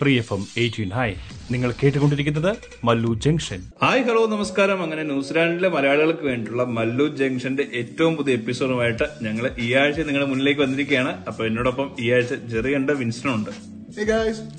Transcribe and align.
Free 0.00 0.18
F 0.18 0.32
M 0.34 0.42
eighteen. 0.56 0.90
Hi 0.92 1.14
നിങ്ങൾ 1.52 1.74
കേട്ടുകൊണ്ടിരിക്കുന്നത് 1.80 2.56
Mallu 2.84 3.14
junction. 3.24 3.60
Hi 3.82 4.02
hello 4.08 4.26
നമസ്കാരം. 4.26 4.82
അങ്ങനെ 4.82 5.02
ന്യൂസിലാൻഡിലെ 5.02 5.68
മലയാളികൾക്ക് 5.68 6.22
വേണ്ടിയുള്ള 6.22 6.64
മല്ലു 6.64 7.06
ജംഗ്ഷന്റെ 7.20 7.64
ഏറ്റവും 7.80 8.16
പുതിയ 8.16 8.34
എപ്പിസോഡുമായിട്ട് 8.34 9.08
ഞങ്ങൾ 9.22 9.50
ഈ 9.58 9.74
ആഴ്ച 9.74 10.00
നിങ്ങളുടെ 10.00 10.28
മുന്നിലേക്ക് 10.30 10.60
വന്നിരിക്കുകയാണ്. 10.60 11.24
അപ്പൊ 11.26 11.46
എന്നോടൊപ്പം 11.46 11.90
ഈ 12.00 12.12
ആഴ്ച 12.12 12.34
ജെറിയുണ്ട് 12.54 12.92
വിൻസ്റ്റൺ 12.92 13.34
ഉണ്ട് 13.34 13.50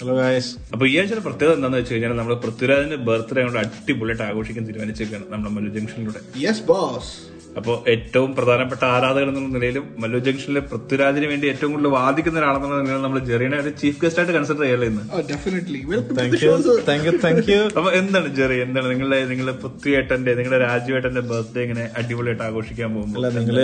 ഹലോ 0.02 0.16
ഗായ്സ് 0.16 0.52
അപ്പൊ 0.73 0.85
ഈ 0.88 0.94
ആഴ്ചയുടെ 0.99 1.23
പ്രത്യേകത 1.25 1.55
എന്താണെന്ന് 1.55 1.81
വെച്ച് 1.81 1.94
കഴിഞ്ഞാൽ 1.94 2.13
നമ്മൾ 2.21 2.35
പൃഥ്വിരാജിന്റെ 2.35 2.95
ബർത്ത്ഡേ 3.09 3.41
കൊണ്ട് 3.41 3.59
അടിപൊളിയായിട്ട് 3.59 4.23
ആഘോഷിക്കാൻ 4.23 4.66
തീരുമാനിച്ചേക്കാണ് 4.67 5.25
നമ്മുടെ 5.31 5.53
മല്ലു 5.55 5.71
ജംഗ്ഷനിലൂടെ. 5.80 6.21
യെസ് 6.45 6.63
ബോസ് 6.63 7.11
അപ്പോൾ 7.59 7.75
ഏറ്റവും 7.91 8.29
പ്രധാനപ്പെട്ട 8.35 8.83
ആരാധകർ 8.89 9.27
എന്നുള്ള 9.29 9.49
നിലയിലും 9.55 9.85
മല്ലു 10.01 10.19
ജംഗ്ഷനിലെ 10.25 10.61
പൃഥ്വിരാജിന് 10.69 11.27
വേണ്ടി 11.31 11.47
ഏറ്റവും 11.51 11.71
കൂടുതൽ 11.73 11.91
വാദിക്കുന്ന 11.97 12.39
ഒരാളെന്നുള്ള 12.41 12.77
നിലയിൽ 12.81 13.01
നമ്മൾ 13.05 13.19
ജെറിനെ 13.29 13.57
ഒരു 13.59 13.71
ചീഫ് 13.79 13.99
ഗസ്റ്റ് 14.01 14.19
ആയിട്ട് 14.21 14.33
കൺസിഡർ 14.37 14.63
ചെയ്യല്ലേ 14.63 14.87
ഇന്ന്? 14.91 15.03
Definitely 15.29 15.79
welcome 15.89 16.15
to 16.19 16.25
you 16.35 16.39
show 16.43 16.75
thank 16.89 17.49
you 17.51 17.59
അപ്പൊ 17.73 17.89
എന്താണ് 17.99 18.29
ജെറി? 18.38 18.57
എന്താണ് 18.66 18.88
നിങ്ങളുടെ 18.91 19.19
നിങ്ങളുടെ 19.31 19.55
പൃഥ്വിയേട്ടന്റെ 19.63 20.33
നിങ്ങളുടെ 20.39 20.59
രാജുവേട്ടന്റെ 20.66 21.23
ബർത്ത്ഡേ 21.29 21.63
ഇങ്ങനെ 21.66 21.85
അടിപൊളിയായിട്ട് 21.99 22.43
ആഘോഷിക്കാൻ 22.47 22.89
പോകുമ്പോൾ 22.95 23.19
അല്ല 23.21 23.31
നിങ്ങൾ 23.39 23.57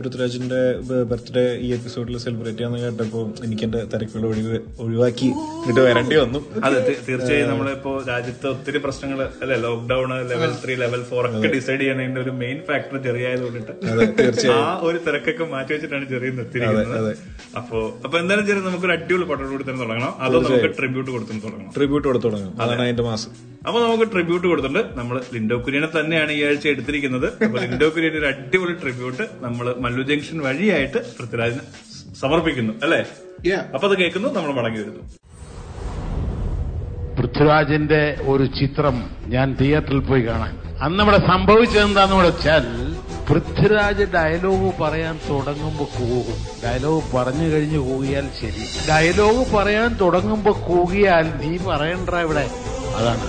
പൃഥ്വിരാജിന്റെ 0.00 0.60
ബർത്ത്ഡേ 1.10 1.44
ഈ 1.60 1.70
എപ്പിസോഡിൽ 1.76 2.18
സെലിബ്രേറ്റ് 2.24 2.58
ചെയ്യാന്ന് 2.58 2.80
കേട്ടപ്പോ 2.84 3.22
എനിക്ക് 3.44 3.64
എന്റെ 3.66 3.82
തിരക്കുകൾ 3.92 4.26
ഒഴിവ് 4.30 4.56
ഒഴിവാക്കി. 4.84 5.28
ഇങ്ങോട്ട് 5.60 5.82
വരേണ്ടി 5.86 6.16
വന്നു. 6.18 6.40
അതെ 6.66 6.78
തീർച്ചയായും 7.06 7.48
നമ്മളിപ്പോ 7.50 7.92
രാജ്യത്ത് 8.08 8.46
ഒത്തിരി 8.52 8.78
പ്രശ്നങ്ങൾ 8.84 9.18
അല്ലെ 9.42 9.58
lockdown 9.64 9.98
level 10.30 10.52
three 10.62 10.74
level 10.80 11.02
four 11.10 11.24
ഒക്കെ 11.30 11.48
ഡിസൈഡ് 11.54 11.80
ചെയ്യുന്നതിന്റെ 11.80 12.20
ഒരു 12.20 12.32
മെയിൻ 12.40 12.58
ഫാക്ടർ 12.68 12.96
ചെറിയായത് 13.04 13.28
കൊണ്ടിട്ട് 13.44 13.72
അതെ 13.90 14.04
തീർച്ചയായും. 14.18 14.62
ആ 14.64 14.78
ഒരു 14.88 14.98
തിരക്കൊക്കെ 15.06 15.44
മാറ്റി 15.54 15.72
വെച്ചിട്ടാണ് 15.74 16.06
ചെറിയ 16.12 16.30
നിർത്തിയിരിക്കുന്നത്. 16.38 17.12
അപ്പോ 17.60 17.78
അപ്പൊ 18.04 18.16
എന്തായാലും 18.22 18.44
ചെറിയ 18.48 18.62
നമുക്കൊരു 18.68 18.94
അടിപൊളി 18.96 19.26
പടം 19.30 19.46
കൂടി 19.52 19.64
തന്നെ 19.68 19.80
തുടങ്ങണം. 19.84 20.12
അതോ 20.24 20.36
നമുക്ക് 20.46 20.70
ട്രിബ്യൂട്ട് 20.78 21.10
കൊടുത്തു 21.14 21.32
തുടങ്ങണം. 21.46 21.70
ട്രിബ്യൂട്ട് 21.76 22.06
കൊടുത്തു 22.08 22.26
തുടങ്ങും. 22.28 22.52
അതാണ് 22.62 22.82
അതിന്റെ 22.86 23.06
മാസം. 23.10 23.30
അപ്പൊ 23.66 23.78
നമുക്ക് 23.86 24.06
ട്രിബ്യൂട്ട് 24.14 24.46
കൊടുത്തിട്ടുണ്ട് 24.50 24.98
നമ്മൾ 24.98 25.16
ലിൻഡോ 25.36 25.58
കുര്യനെ 25.64 25.88
തന്നെയാണ് 25.98 26.32
ഈ 26.38 26.40
ആഴ്ച 26.48 26.66
എടുത്തിരിക്കുന്നത്. 26.74 27.28
അപ്പൊ 27.46 27.58
ലിൻഡോ 27.64 27.88
കുര്യൻ 27.94 28.16
ഒരു 28.20 28.28
അടിപൊളി 28.32 28.76
ട്രിബ്യൂട്ട് 28.84 29.26
നമ്മൾ 29.46 29.66
മല്ലു 29.86 30.04
ജംഗ്ഷൻ 30.10 30.38
വഴിയായിട്ട് 30.48 31.00
പൃഥ്വിരാജിന് 31.18 31.64
സമർപ്പിക്കുന്നു. 32.22 32.74
അല്ലേ. 32.84 33.02
അപ്പൊ 33.74 33.84
അത് 33.88 33.96
കേൾക്കുന്നു 34.02 34.28
നമ്മൾ 34.36 34.52
മടങ്ങി 34.60 34.80
വരുന്നു. 34.82 35.02
പൃഥ്വിരാജിന്റെ 37.18 38.02
ഒരു 38.32 38.44
ചിത്രം 38.58 38.96
ഞാൻ 39.32 39.48
തിയേറ്ററിൽ 39.60 40.00
പോയി 40.08 40.22
കാണാൻ. 40.28 40.52
അന്ന് 40.86 41.02
ഇവിടെ 41.04 41.18
സംഭവിച്ചത് 41.30 41.82
എന്താന്ന് 41.86 42.16
വെച്ചാൽ 42.26 42.62
പൃഥ്വിരാജ് 43.30 44.02
ഡയലോഗ് 44.02 44.80
പറയാൻ 44.80 45.20
തുടങ്ങുമ്പോ 45.30 45.84
കൂകും 45.84 46.38
ഡയലോഗ് 46.64 47.16
പറഞ്ഞു 47.16 47.48
കഴിഞ്ഞ് 47.48 47.78
കൂകിയാൽ 47.78 48.28
ശരി. 48.40 48.64
ഡയലോഗ് 48.88 49.50
പറയാൻ 49.50 49.98
തുടങ്ങുമ്പോ 50.00 50.52
കൂകിയാൽ 50.52 51.22
നീ 51.22 51.56
പറയണ്ട 51.58 52.10
ഇവിടെ? 52.10 52.50
അതാണ്. 52.96 53.26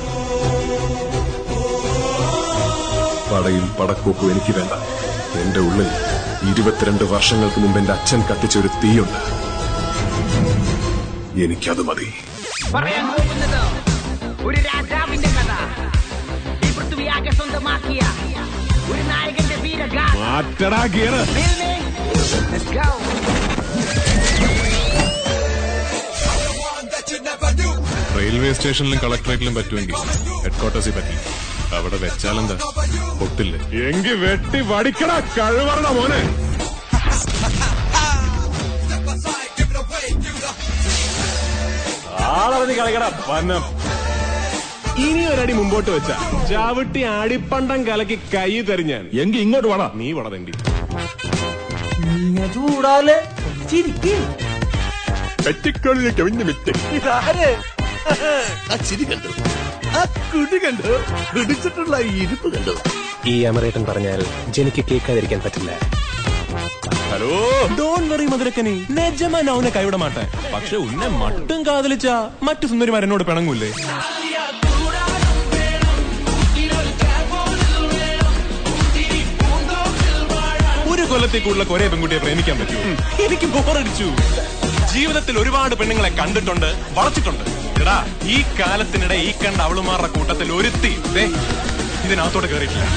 പടയും 3.34 3.68
പടക്കോപ്പും 3.80 4.32
എനിക്ക് 4.32 4.58
വേണ്ട. 4.58 4.72
എന്റെ 5.42 5.60
ഉള്ളിൽ 5.60 5.88
ഇരുപത്തിരണ്ട് 6.52 7.04
വർഷങ്ങൾക്ക് 7.04 7.60
മുമ്പ് 7.60 7.80
എന്റെ 7.80 7.94
അച്ഛൻ 7.94 8.22
കത്തിച്ച 8.22 8.58
ഒരു 8.58 8.68
തീയുണ്ട്. 8.68 9.20
എനിക്കത് 11.44 11.82
മതി. 11.82 12.14
പറയാൻ 12.74 13.08
പോകുന്നത് 13.08 13.62
ഒരു 14.48 14.58
രാജാവിന്റെ 14.62 15.28
കഥ. 15.28 15.54
ഈ 16.68 16.76
പൃഥ്വിയാകെ 16.76 17.30
സ്വന്തമാക്കിയ 17.30 18.02
ഒരു 18.94 19.02
നായകന്റെ 19.02 19.41
Let's 22.52 22.70
go. 22.78 22.88
റെയിൽവേ 28.18 28.50
സ്റ്റേഷനിലും 28.54 29.00
കളക്ടറേറ്റിലും 29.04 29.54
പറ്റുമെങ്കിൽ 29.56 29.96
ഹെഡ്ക്വാർട്ടേഴ്സിൽ 30.46 30.94
പറ്റി. 30.98 31.16
അവിടെ 31.78 31.98
വെച്ചാലെന്താ? 32.04 32.56
പൊട്ടില്ലേ? 33.20 33.60
എങ്കി 33.88 34.14
വെട്ടി 34.24 34.62
വടിക്കട 34.72 35.12
കഴിവറണ 35.38 35.88
മോനെ. 35.98 36.22
ആളവധി 42.34 42.74
കളിക്കട. 42.80 43.06
പന്നം 43.30 43.64
ഇനി 45.04 45.24
ഒരടി 45.26 45.54
മുമ്പോട്ട് 45.54 45.90
വെച്ച. 45.92 46.12
ചവിട്ടി 46.50 47.02
അടിപ്പണ്ടം 47.14 47.88
കലക്കി 47.88 48.18
കൈ 48.34 48.52
തരിഞ്ഞാൻ 48.62 49.04
എങ്കി 49.22 49.38
ഇങ്ങോട്ട് 49.38 49.68
വേണ 49.68 49.84
നീ 49.96 50.08
വളരെണ്ടി 50.12 50.54
പെറ്റിക്കളിലെ 55.46 56.12
കവിഞ്ഞ 56.12 56.44
മിറ്റ് 56.44 56.72
ഈ 63.28 63.44
അമറേട്ടൻ 63.44 63.84
പറഞ്ഞാൽ 63.86 64.20
ജനിക്ക് 64.50 64.82
കേൾക്കാതിരിക്കാൻ 64.90 65.40
പറ്റില്ല. 65.42 65.72
ഹലോ? 67.12 67.32
Don't 67.80 68.04
worry 68.10 68.26
മധുരക്കനി. 68.26 68.74
നെജമാൻ 68.90 69.50
അവനെ 69.50 69.70
കൈവിടമാട്ടെ 69.70 70.24
പക്ഷെ 70.54 70.78
ഉന്നെ 70.78 71.08
മട്ടും 71.22 71.60
കാതലിച്ച 71.68 72.08
മറ്റു 72.44 72.66
സുന്ദരിമാരെന്നോട് 72.68 73.24
പിണങ്ങൂലേ 73.24 73.70
കൊല്ലത്തിൽ 81.12 81.42
കൂടുതൽ 81.46 81.66
കൊറേ 81.72 81.86
പെൺകുട്ടിയെ 81.92 82.20
പ്രേമിക്കാൻ 82.24 82.58
പറ്റൂ 82.62 82.78
എനിക്ക് 83.26 83.48
ബോറടിച്ചു. 83.56 84.08
ജീവിതത്തിൽ 84.94 85.36
ഒരുപാട് 85.42 85.74
പെണ്ണുങ്ങളെ 85.80 86.12
കണ്ടിട്ടുണ്ട് 86.20 86.70
വളച്ചിട്ടുണ്ട് 86.98 87.44
എടാ 87.82 87.98
ഈ 88.36 88.38
കാലത്തിനിടെ 88.60 89.18
ഈ 89.28 89.32
കണ്ട 89.44 89.60
അവളുമാരുടെ 89.68 90.10
കൂട്ടത്തിൽ 90.16 90.48
ഒരുത്തി 90.58 90.94
ഇതിനകത്തോട്ട് 92.06 92.48
കയറിയിട്ടില്ല 92.52 92.88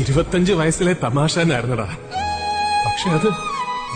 ഇരുപത്തഞ്ച് 0.00 0.52
വയസ്സിലെ 0.58 0.92
തമാശനായിരുന്നടാ. 1.04 1.86
പക്ഷെ 2.84 3.08
അത് 3.16 3.28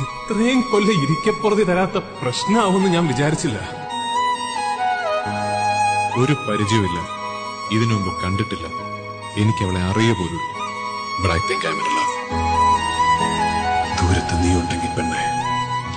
ഇത്രയും 0.01 0.61
കൊല്ലം 0.71 1.03
ഇരിക്കപ്പുറതി 1.05 1.65
തരാത്ത 1.65 1.99
പ്രശ്നമാവുമെന്ന് 1.99 2.89
ഞാൻ 2.89 3.07
വിചാരിച്ചില്ല. 3.07 3.59
ഒരു 6.21 6.35
പരിചയമില്ല 6.49 6.99
ഇതിനു 7.73 7.95
മുമ്പ് 7.95 8.23
കണ്ടിട്ടില്ല. 8.23 8.67
എനിക്ക് 9.37 9.65
അവളെ 9.65 9.81
അറിയ 9.91 10.13
പോലും. 10.13 10.43
ദൂരത്ത് 13.99 14.35
നീ 14.43 14.51
ഉണ്ടെങ്കിൽ 14.61 14.91
പെണ്ണെ 14.97 15.23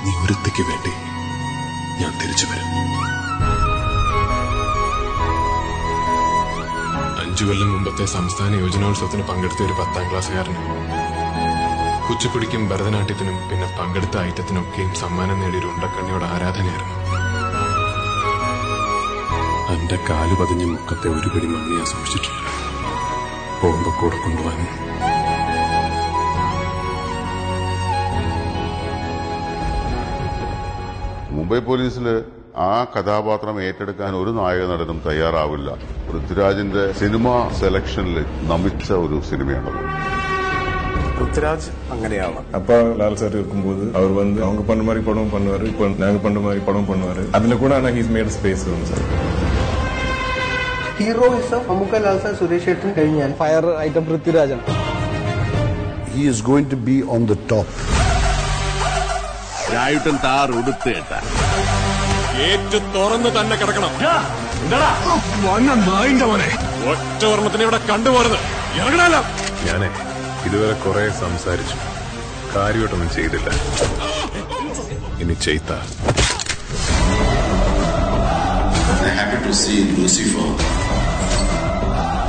നീ 0.03 0.11
ഒരുത്തിക്ക് 0.23 0.63
വേണ്ടി 0.69 0.93
ഞാൻ 2.01 2.11
തിരിച്ചു 2.21 2.45
വരും. 2.45 2.69
അഞ്ചു 7.23 7.45
കൊല്ലം 7.45 7.71
മുമ്പത്തെ 7.73 8.05
സംസ്ഥാന 8.05 8.55
യോജനോത്സവത്തിന് 8.55 9.23
പങ്കെടുത്ത 9.23 9.63
ഒരു 9.63 9.73
പത്താം 9.73 10.09
ക്ലാസ്സുകാരന് 10.11 10.61
കുച്ചിപ്പുടിക്കും 12.07 12.63
ഭരതനാട്യത്തിനും 12.69 13.37
പിന്നെ 13.49 13.67
പങ്കെടുത്ത 13.77 14.15
ഐറ്റത്തിനൊക്കെയും 14.27 14.91
സമ്മാനം 15.01 15.37
നേടിയ 15.41 15.59
ഒരു 15.61 15.67
ഉണ്ടക്കണ്ണിയുടെ 15.71 16.27
ആരാധനയായിരുന്നു. 16.33 16.95
എന്റെ 19.73 19.97
കാൽ 20.09 20.29
പതിഞ്ഞ 20.41 20.63
മുക്കത്തെ 20.73 21.07
ഒരു 21.15 21.29
പിടി 21.33 21.47
മണ്ണ് 21.53 21.71
ഞാൻ 21.77 21.87
സൂക്ഷിച്ചിട്ടില്ല. 21.93 22.45
പോകുമ്പോ 23.61 23.91
കൂടെ 23.99 24.17
കൊണ്ടുപോകാൻ 24.25 24.61
മുംബൈ 31.37 31.59
പോലീസിൽ 31.69 32.07
ആ 32.69 32.71
കഥാപാത്രം 32.93 33.55
ഏറ്റെടുക്കാൻ 33.67 34.11
ഒരു 34.21 34.31
നായക 34.39 34.65
നടനും 34.71 34.99
തയ്യാറാവില്ല. 35.07 35.69
പൃഥ്വിരാജിന്റെ 36.09 36.85
സിനിമ 37.01 37.27
സെലക്ഷനിൽ 37.61 38.17
നമിച്ച 38.51 38.87
ഒരു 39.05 39.17
സിനിമയാണത്. 39.31 39.81
പൃഥ്വിരാജ് 41.24 41.68
അങ്ങനെയാണ് 41.94 42.40
அப்பா 42.58 42.76
லால் 43.00 43.18
சார் 43.20 43.36
இருக்கும்போது 43.36 43.84
அவர் 43.98 44.12
வந்து 44.18 44.40
அவங்க 44.46 44.62
பண்ண 44.70 44.82
மாதிரி 44.88 45.02
படம் 45.08 45.32
பண்ணுவாரு 45.34 45.66
இப்போ 45.70 45.88
நாங்க 46.00 46.20
பண்ண 46.26 46.38
மாதிரி 46.40 46.62
படம் 46.68 46.88
பண்ணுவாரு 46.90 47.24
அதுல 47.38 47.56
கூட 47.62 47.74
ஆனா 47.76 47.92
he's 47.96 48.12
made 48.16 48.32
space 48.36 48.64
sir 48.90 49.04
heroism 50.98 51.62
Mammukka 51.68 52.00
ലാൽസ 52.04 52.32
Suresh 52.40 52.70
ഏട്ടൻ 52.72 52.90
കഴിഞ്ഞാൽ 52.96 53.32
fire 53.40 53.66
item 53.86 54.06
പൃഥ്വിരാജൻ 54.10 54.60
He 56.12 56.22
is 56.26 56.38
going 56.42 56.66
to 56.66 56.76
be 56.78 56.94
on 57.06 57.22
the 57.24 57.36
top. 57.50 57.68
രായുട്ടൻ 59.70 60.16
Thar 60.24 60.48
ഉടുത്ത് 60.58 60.88
കേട്ട 60.88 61.12
ഏറ്റു 62.46 62.78
തുറന്ന് 62.94 63.30
തന്നെ 63.36 63.56
കിടക്കണം 63.56 63.92
മോനെ 66.22 66.48
ഒറ്റ 66.90 67.22
ഓർമ്മത്തിന് 67.24 67.64
ഇവിടെ 67.66 67.80
കണ്ടുപോരുത് 67.90 68.38
ഇറങ്ങണല്ലോ 68.78 69.20
ഞാനേ 69.66 69.88
ഇതുവരെ 70.47 70.75
കുറെ 70.83 71.05
സംസാരിച്ചു 71.21 71.77
കാര്യമായിട്ടൊന്നും 72.55 73.11
ചെയ്തില്ല 73.17 73.49
ഇനി 75.23 75.37
ചെയ്ത 75.47 75.71
I'm 79.05 79.15
happy 79.19 79.37
to 79.43 79.53
see 79.55 79.77
Lucifer. 79.97 80.47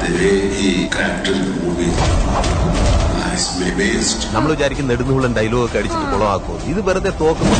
The 0.02 0.10
way 0.14 0.34
he 0.56 0.68
character 0.88 1.34
in 1.34 1.44
the 1.48 1.56
movie. 1.60 1.92
Based. 3.78 4.20
നമ്മൾ 4.34 4.50
വിചാരിക്കും 4.52 4.86
നെടുന്നുള്ളൻ 4.90 5.32
ഡയലോഗ് 5.38 5.64
ഒക്കെ 5.66 5.78
അടിച്ചിട്ട് 5.80 6.06
കുളമാക്കും 6.12 6.58
ഇത് 6.72 6.80
വെറുതെ 6.88 7.12
തോക്കുമ്പോൾ 7.20 7.58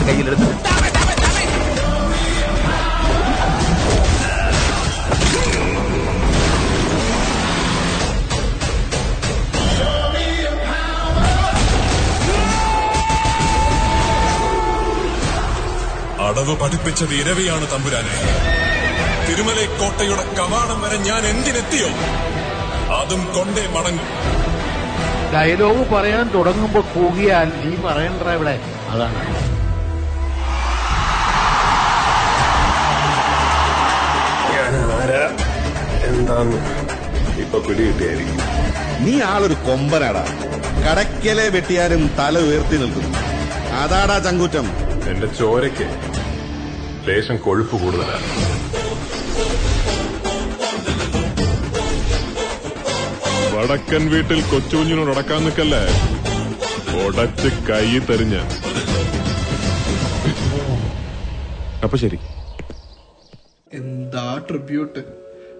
അടവ് 16.37 16.57
പഠിപ്പിച്ചത് 16.57 17.15
ഇരവിയാണ് 17.15 17.73
തമ്പുരാനെ. 17.73 18.15
തിരുമലൈ 19.29 19.67
കോട്ടയുടെ 19.67 20.23
കവാടം 20.23 20.83
വരെ 20.83 20.97
ഞാൻ 20.97 21.27
എന്തിനെത്തിയോ? 21.27 21.89
അതും 22.97 23.33
കൊണ്ടേ 23.37 23.67
മടങ്ങും. 23.67 24.09
ഡയലോഗ് 25.35 25.95
പറയാൻ 25.95 26.29
തുടങ്ങുമ്പോ 26.29 26.81
കൂകിയാൽ 26.81 27.45
നീ 27.45 27.77
പറയണ്ട 27.77 28.23
ഇവിടെ. 28.23 28.61
അതാണ്. 28.89 29.15
ഞാൻ 34.53 34.75
ആരാ 34.93 35.25
എന്താന്ന്? 36.05 36.59
ഇപ്പൊ 37.41 37.59
പിടികിട്ടിയായിരിക്കും 37.59 38.39
നീ 39.07 39.21
ആളൊരു 39.21 39.55
കൊമ്പനാടാ. 39.55 40.27
കടക്കലെ 40.87 41.49
വെട്ടിയാലും 41.49 42.11
തല 42.19 42.39
ഉയർത്തി 42.39 42.77
നിൽക്കുന്നു. 42.77 43.19
അതാടാ 43.77 44.19
ചങ്കൂറ്റം. 44.19 44.67
എന്റെ 45.11 45.27
ചോരയ്ക്ക്. 45.27 46.16
ലേശം 47.09 47.37
കൊഴുപ്പ് 47.37 47.77
കൂടുതലാണ്. 47.83 48.29
വടക്കൻ 53.55 54.03
വീട്ടിൽ 54.13 54.41
കൊച്ചുകുഞ്ഞിനോട് 54.51 55.11
അടക്കാൻ 55.15 55.41
നിൽക്കല്ലേ? 55.45 55.83
ഉടച്ച് 57.05 57.49
കൈ 57.69 57.87
തെറിഞ്ഞ. 58.09 58.37
അപ്പൊ 61.85 61.97
ശരി. 62.03 62.19
എന്താ 63.81 64.27
ട്രിബ്യൂട്ട്? 64.49 65.01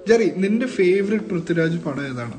ജെറി 0.09 0.27
നിന്റെ 0.43 0.67
ഫേവറേറ്റ് 0.67 1.29
പൃഥ്വിരാജ് 1.31 1.79
പടം 1.87 2.05
ഏതാണ്? 2.11 2.37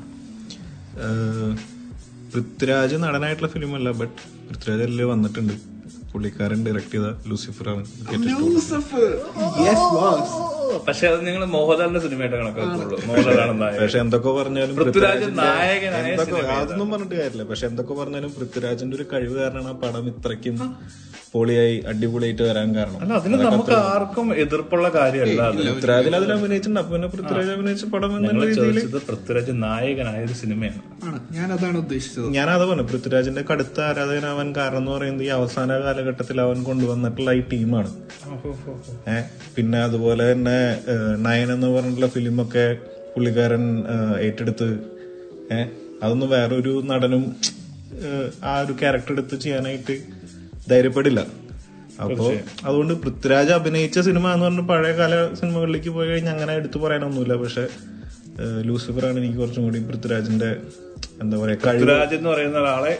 പൃഥ്വിരാജ് 2.32 2.96
നടനായിട്ടുള്ള 3.04 3.50
ഫിലിമല്ല 3.56 3.88
അല്ല 3.88 3.98
ബട്ട് 4.00 4.20
പൃഥ്വിരാജ് 4.48 4.84
അല്ലേ 4.90 5.04
വന്നിട്ടുണ്ട്. 5.04 5.54
പുള്ളിക്കാരൻ 6.12 6.66
ഡയറക്ട് 6.66 6.92
ചെയ്ത 6.92 7.06
ലൂസിഫർ. 7.26 7.68
ആണ്. 7.68 7.84
പക്ഷെ 10.88 11.06
അത് 11.08 11.26
നിങ്ങൾ 11.26 11.44
മോഹൻലാലിന്റെ 11.44 12.00
സിനിമയായിട്ട് 12.00 12.36
കണക്കാക്കുള്ളൂ. 12.36 12.96
പക്ഷെ 13.82 13.98
എന്തൊക്കെ 13.98 14.28
പറഞ്ഞാലും 14.28 14.76
പൃഥ്വിരാജ് 14.76 15.38
നായകനായ? 15.38 16.16
അതൊന്നും 16.56 16.90
പറഞ്ഞിട്ട് 16.90 17.14
കാര്യമില്ല. 17.14 17.42
പക്ഷെ 17.42 17.66
എന്തൊക്കെ 17.66 17.94
പറഞ്ഞാലും 17.94 18.34
പൃഥ്വിരാജിന്റെ 18.34 18.96
ഒരു 18.96 19.06
കഴിവ് 19.12 19.36
കാരണമാണ് 19.38 19.68
ആ 19.68 19.72
പടം 19.72 20.06
ഇത്രയ്ക്കും 20.08 20.56
പൊളിയായി 21.32 21.76
അടിപൊളിയായിട്ട് 21.90 22.42
വരാൻ 22.42 22.68
കാരണം. 22.76 23.00
അല്ല 23.02 23.12
അതിന് 23.20 23.36
നമുക്ക് 23.44 23.72
ആർക്കും 23.90 24.28
എതിർപ്പുള്ള 24.42 24.88
കാര്യമല്ല 24.94 25.40
അത്. 25.50 25.58
പൃഥ്വിരാജിൽ 25.58 26.16
അതിൽ 26.18 26.30
അഭിനയിച്ചിട്ടുണ്ട്. 26.32 26.80
അപ്പൊ 26.80 26.92
പിന്നെ 26.94 27.08
പൃഥ്വിരാജ് 27.08 27.50
അഭിനയിച്ച 27.50 27.84
പടം 27.94 28.12
എന്ന 28.18 28.30
രീതിയിൽ 28.34 28.54
ചോദിച്ചത് 28.60 29.02
പൃഥ്വിരാജ് 29.08 29.52
നായകനായ 29.62 30.24
ഒരു 30.24 30.32
സിനിമയാണ്. 30.32 30.80
ഞാൻ 31.32 31.52
അതാണ് 31.52 31.78
ഉദ്ദേശിച്ചത്. 31.78 32.28
ഞാനത് 32.36 32.64
പറഞ്ഞു. 32.70 32.82
പൃഥ്വിരാജിന്റെ 32.82 33.44
കടുത്ത 33.50 33.80
ആരാധകനാവാൻ 33.80 34.56
കാരണം 34.56 34.78
എന്ന് 34.78 34.92
പറയുന്നത് 34.92 35.26
ഈ 35.26 35.30
അവസാന 35.38 35.80
കാലഘട്ടത്തിൽ 35.80 36.40
അവൻ 36.40 36.64
കൊണ്ടുവന്നിട്ടുള്ള 36.64 37.32
ഈ 37.32 37.42
ടീമാണ്. 37.52 37.90
ഏഹ് 39.14 39.24
പിന്നെ 39.56 39.78
അതുപോലെ 39.78 40.32
തന്നെ 40.32 40.58
നയൻ 41.18 41.52
എന്ന് 41.52 41.66
പറഞ്ഞിട്ടുള്ള 41.66 42.06
ഫിലിമൊക്കെ 42.08 42.66
പുള്ളിക്കാരൻ 43.14 43.64
ഏറ്റെടുത്ത് 44.20 44.68
ഏഹ് 45.52 45.68
അതൊന്നും 46.02 46.28
വേറൊരു 46.30 46.82
നടനും 46.86 47.22
ആ 48.44 48.60
ഒരു 48.60 48.72
ക്യാരക്ടർ 48.72 49.12
എടുത്ത് 49.12 49.36
ചെയ്യാനായിട്ട് 49.40 49.94
ധൈര്യപ്പെടില്ല. 50.70 51.20
അപ്പോ 52.04 52.24
അതുകൊണ്ട് 52.64 52.94
പൃഥ്വിരാജ് 53.04 53.52
അഭിനയിച്ച 53.58 53.98
സിനിമ 54.08 54.32
എന്ന് 54.34 54.44
പറഞ്ഞ 54.46 54.62
പഴയ 54.72 54.92
കാല 54.98 55.14
സിനിമകളിലേക്ക് 55.38 55.90
പോയി 55.96 56.08
കഴിഞ്ഞാൽ 56.10 56.34
അങ്ങനെ 56.34 56.52
എടുത്തു 56.60 56.78
പറയാനൊന്നുമില്ല. 56.78 57.34
പക്ഷെ 57.42 57.64
ലൂസിഫർ 58.68 59.04
ആണ് 59.06 59.18
എനിക്ക് 59.20 59.38
കുറച്ചും 59.42 59.62
കൂടി 59.66 59.78
പൃഥ്വിരാജിന്റെ 59.88 60.50
എന്താ 61.22 61.36
പറയാ 61.38 61.56
പൃഥ്വിരാജ് 61.62 62.14
എന്ന് 62.18 62.28
പറയുന്ന 62.30 62.58
ഒരാളെ 62.58 62.92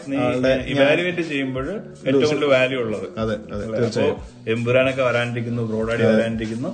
ഇവാലുവേറ്റ് 0.73 1.23
ചെയ്യുമ്പോൾ 1.31 1.67
ഏറ്റവും 2.07 2.25
കൂടുതൽ 2.31 2.49
വാല്യൂ 2.55 2.79
ഉള്ളത്. 2.85 3.07
അതെ 3.21 3.35
അതെ 3.53 3.65
തീർച്ചയായും. 3.77 4.17
എമ്പുരാനൊക്കെ 4.55 5.03
വരാനിരിക്കുന്നു 5.09 5.63
ബ്രോഡാടി 5.71 6.03
വരാനിരിക്കുന്നു. 6.11 6.71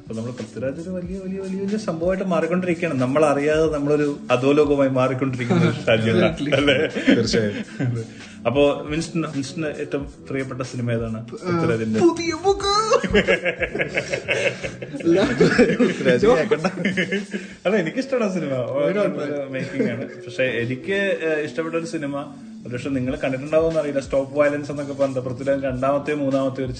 അപ്പൊ 0.00 0.14
നമ്മൾ 0.18 0.32
പൃഥ്വിരാജ് 0.40 0.80
ഒരു 0.84 0.90
വലിയ 0.96 1.16
വലിയ 1.24 1.38
വലിയ 1.44 1.60
വലിയ 1.64 1.78
സംഭവമായിട്ട് 1.86 2.26
മാറിക്കൊണ്ടിരിക്കുകയാണ്. 2.32 2.96
നമ്മൾ 3.04 3.24
അറിയാതെ 3.32 3.66
നമ്മളൊരു 3.76 4.08
അധോലോകമായി 4.30 4.92
മാറിക്കൊണ്ടിരിക്കുന്ന 5.00 5.64
ഒരു 5.68 6.54
അല്ലേ? 6.58 6.76
തീർച്ചയായും. 7.16 7.56
അപ്പോ 8.46 8.62
വിൻസ്റ്റൺ 8.90 9.20
വിൻസ്റ്റൺ 9.34 9.64
ഏറ്റവും 9.66 10.04
പ്രിയപ്പെട്ട 10.28 10.62
സിനിമ 10.62 10.92
ഏതാണ്? 10.92 11.18
പുതിയ 12.00 12.32
ബുക്ക് 12.44 12.72
അല്ല 17.66 17.76
എനിക്ക് 17.76 17.98
ഇഷ്ടമാണ് 17.98 18.32
സിനിമ. 18.34 18.54
മേക്കിംഗ് 19.50 19.90
ആണ്. 19.90 20.04
പക്ഷെ 20.26 20.44
എനിക്ക് 20.62 20.98
ഇഷ്ടപ്പെട്ട 21.44 21.76
ഒരു 21.76 21.86
സിനിമ 21.86 22.16
പക്ഷെ 22.72 22.88
നിങ്ങൾ 22.96 23.14
കണ്ടിട്ടുണ്ടാവും 23.16 23.78
അറിയില്ല. 23.78 24.00
സ്റ്റോപ്പ് 24.00 24.38
വയലൻസ് 24.38 24.70
എന്നൊക്കെ 24.70 24.92
പറഞ്ഞ 24.92 25.18
പൃഥ്വിരാജ് 25.18 25.64
രണ്ടാമത്തെ 25.64 26.14
മൂന്നാമത്തെ 26.14 26.64
ഒരു 26.64 26.74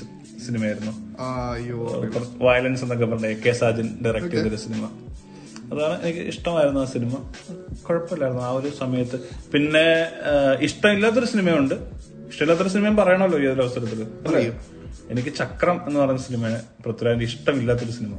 സിനിമയായിരുന്നു. 0.46 0.92
അയ്യോ. 1.22 1.78
വയലൻസ് 2.46 2.82
എന്നൊക്കെ 2.82 3.06
പറഞ്ഞ 3.06 3.26
എ 3.26 3.34
കെ 3.46 3.52
സാജൻ 3.52 3.88
ഡയറക്ട് 4.04 4.34
ചെയ്തൊരു 4.36 4.56
സിനിമ. 4.56 4.84
അതാണ് 5.72 6.02
എനിക്ക് 6.02 6.24
ഇഷ്ടമായിരുന്നു 6.32 6.80
ആ 6.80 6.84
സിനിമ. 6.84 7.12
കുഴപ്പമില്ലായിരുന്നു 7.88 8.44
ആ 8.44 8.50
ഒരു 8.50 8.72
സമയത്ത്. 8.80 9.20
പിന്നെ 9.52 9.86
ഇഷ്ടമില്ലാത്തൊരു 10.60 11.26
സിനിമയുണ്ട്. 11.26 11.74
ഇഷ്ടമില്ലാത്തൊരു 12.28 12.68
സിനിമയും 12.68 12.96
പറയണല്ലോ 12.96 13.38
ഈ 13.38 13.46
ഒരു 13.54 13.62
അവസരത്തിൽ. 13.62 14.00
എനിക്ക് 15.10 15.32
ചക്രം 15.40 15.80
എന്ന് 15.86 16.00
പറയുന്ന 16.00 16.22
സിനിമയാണ് 16.22 16.60
പൃഥ്വിരാജിന്റെ 16.84 17.24
ഇഷ്ടമില്ലാത്തൊരു 17.24 17.90
സിനിമ. 17.90 18.14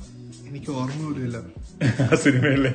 എനിക്ക് 0.50 0.72
ഓർമ്മ 0.72 0.98
പോലുമില്ല. 1.04 1.38
ആ 2.02 2.16
സിനിമയല്ലേ? 2.16 2.72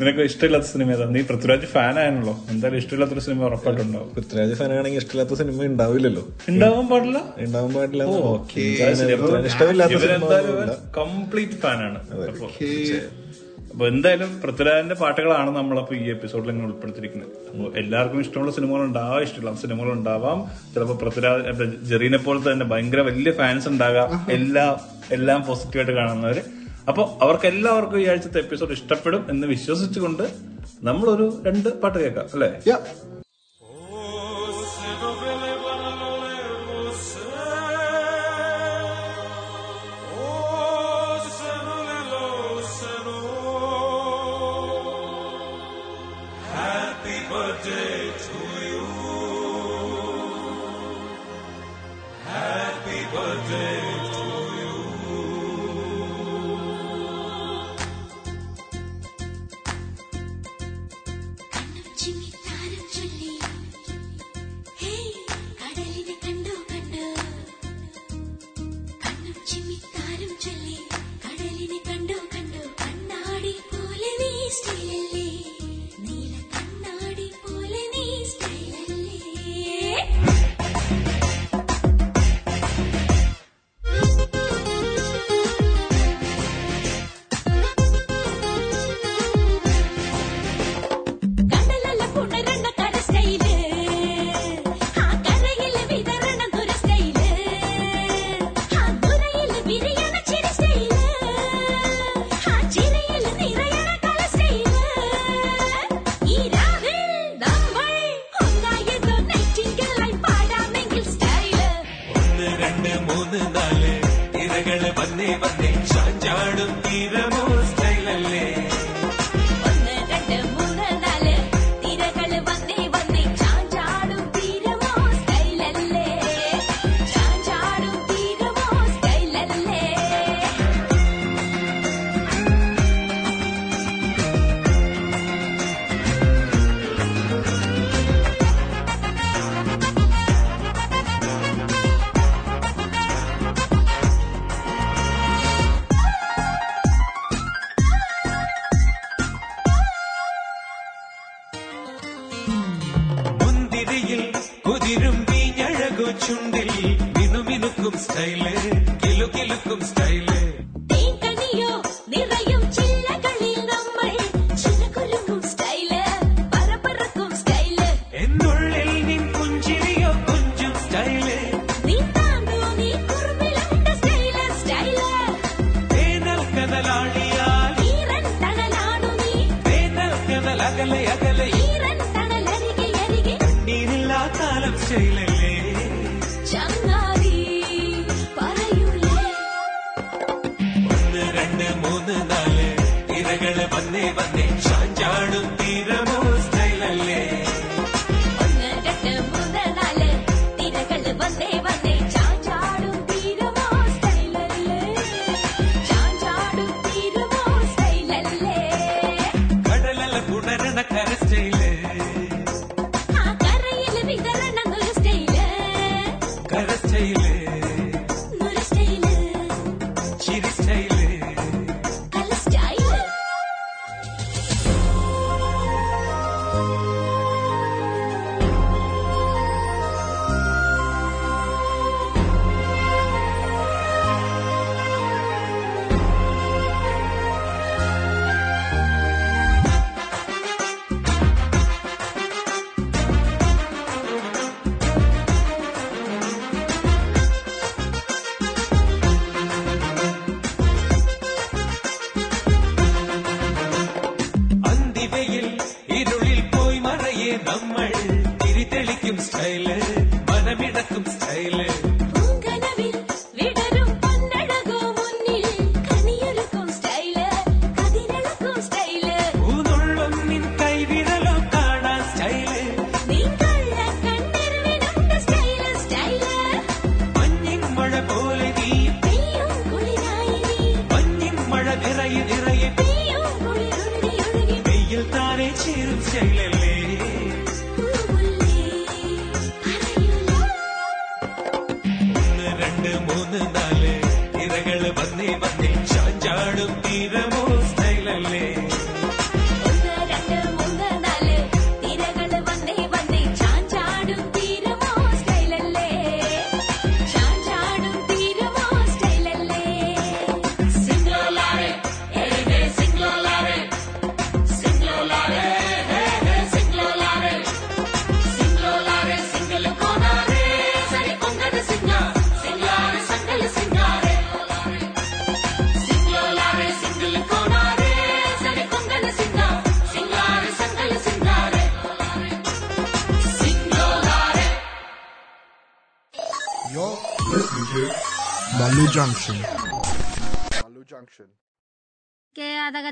നിനക്ക് 0.00 0.22
ഇഷ്ടമില്ലാത്ത 0.30 0.64
സിനിമ 0.64 0.88
ഏതാ? 0.94 1.04
നീ 1.16 1.20
പൃഥ്വിരാജ് 1.28 1.66
ഫാൻ 1.74 1.98
ആണല്ലോ 2.04 2.34
എന്തായാലും 2.50 2.78
ഇഷ്ടമില്ലാത്തൊരു 2.78 3.22
സിനിമ 3.26 3.44
ഉറപ്പായിട്ടുണ്ടാവും. 3.44 4.08
പൃഥ്വിരാജ് 4.14 4.54
ഫാനാണെങ്കിൽ 4.60 5.00
ഇഷ്ടമില്ലാത്ത 5.02 5.34
സിനിമ 5.40 5.62
ഉണ്ടാവില്ലല്ലോ. 5.70 6.24
ഉണ്ടാവാൻ 6.48 6.86
പാടില്ല? 6.88 7.18
ഉണ്ടാവാൻ 7.46 7.72
പാടില്ല. 7.74 8.02
ഇഷ്ടമില്ലാത്ത. 9.50 10.76
കംപ്ലീറ്റ് 10.98 11.58
ഫാനാണ് 11.64 11.98
അപ്പൊ 13.72 13.86
എന്തായാലും 13.88 14.40
പൃഥ്വിരാജിന്റെ 14.40 14.94
പാട്ടുകളാണ് 14.94 15.50
നമ്മളപ്പോ 15.56 15.94
ഈ 15.94 16.10
എപ്പിസോഡിൽ 16.10 16.50
ഇങ്ങനെ 16.50 16.66
ഉൾപ്പെടുത്തിയിരിക്കുന്നത്. 16.66 17.30
അപ്പൊ 17.50 17.78
എല്ലാവർക്കും 17.78 18.20
ഇഷ്ടമുള്ള 18.20 18.52
സിനിമകൾ 18.52 18.82
ഉണ്ടാവാം 18.82 19.22
ഇഷ്ടമുള്ള 19.22 19.54
സിനിമകൾ 19.56 19.92
ഉണ്ടാവാം. 19.92 20.38
ചിലപ്പോ 20.74 20.94
പൃഥ്വിരാജ് 20.94 21.64
ജെറീനെ 21.90 22.18
പോലത്തെ 22.18 22.52
തന്നെ 22.52 22.66
ഭയങ്കര 22.66 23.00
വലിയ 23.00 23.32
ഫാൻസ് 23.32 23.68
ഉണ്ടാകാം. 23.68 24.26
എല്ലാ 24.30 24.78
എല്ലാം 25.12 25.44
പോസിറ്റീവായിട്ട് 25.46 25.92
കാണുന്നവര്. 25.92 26.42
അപ്പൊ 26.88 27.02
അവർക്ക് 27.22 27.46
എല്ലാവർക്കും 27.46 28.00
ഈ 28.00 28.06
ആഴ്ചത്തെ 28.06 28.38
എപ്പിസോഡ് 28.38 28.72
ഇഷ്ടപ്പെടും 28.72 29.26
എന്ന് 29.30 29.46
വിശ്വസിച്ചുകൊണ്ട് 29.46 30.22
നമ്മളൊരു 30.82 31.42
രണ്ട് 31.46 31.80
പാട്ട് 31.80 31.98
കേൾക്കാം 31.98 32.24
അല്ലേ? 32.32 32.48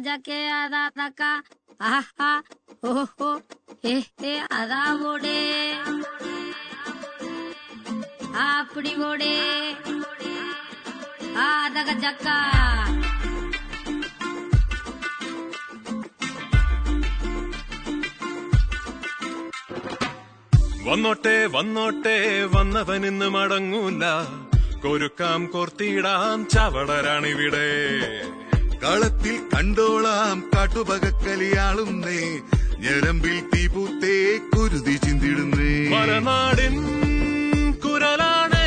ജകെ 0.08 0.40
അതാതക 0.62 1.22
അഹഹ 1.80 2.18
ഓഹോ 2.84 3.30
ഹെഹെ 3.84 4.34
അതാവോടെ 4.52 5.38
ആപ്പിടി 8.46 8.94
ഓടെ 9.02 9.34
ആതക 11.46 11.90
ജക്ക 12.04 12.26
വന്നോട്ടെ 20.88 21.46
വന്നോട്ടെ 21.46 22.14
വന്നവനിന്ന് 22.54 23.26
മടങ്ങൂല. 23.30 24.04
കൊരുക്കാം 24.82 25.40
കൊർത്തിയിടാം 25.46 26.48
ചവടരാണിവിടെ. 26.48 27.68
കളത്തിൽ 28.82 29.40
കണ്ടോളാം 29.54 30.50
കാട്ടുപകക്കലിയാളുന്നേ. 30.56 32.40
ഞരമ്പിൽ 32.78 33.42
തീപൂത്തേ 33.54 34.36
കുരുതി 34.36 34.96
ചിന്തിടുന്നേ. 35.04 35.88
മലനാടിൻ 35.88 36.74
കുരലാണ്. 37.84 38.64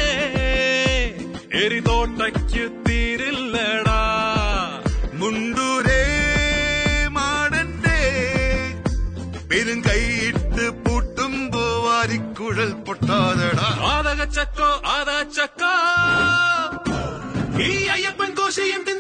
എരിതോട്ടയ്ക്ക് 1.53 2.89
തീരില്ലടാ. 2.89 4.01
മുണ്ടൂരേ 5.13 6.05
മാടന്റെ 7.07 7.99
പെരും 9.51 9.81
കൈയിട്ട് 9.81 10.69
പൂട്ടുമ്പോ 10.69 11.83
വാരിക്കുഴൽ 11.87 12.71
പൊട്ടാതടാ. 12.71 13.77
ആദകച്ചക്കോ 13.91 14.81
ചക്കോ. 15.35 15.75
ഈ 17.63 17.85
അയ്യപ്പൻ 17.85 18.33
കോശയും 18.33 18.90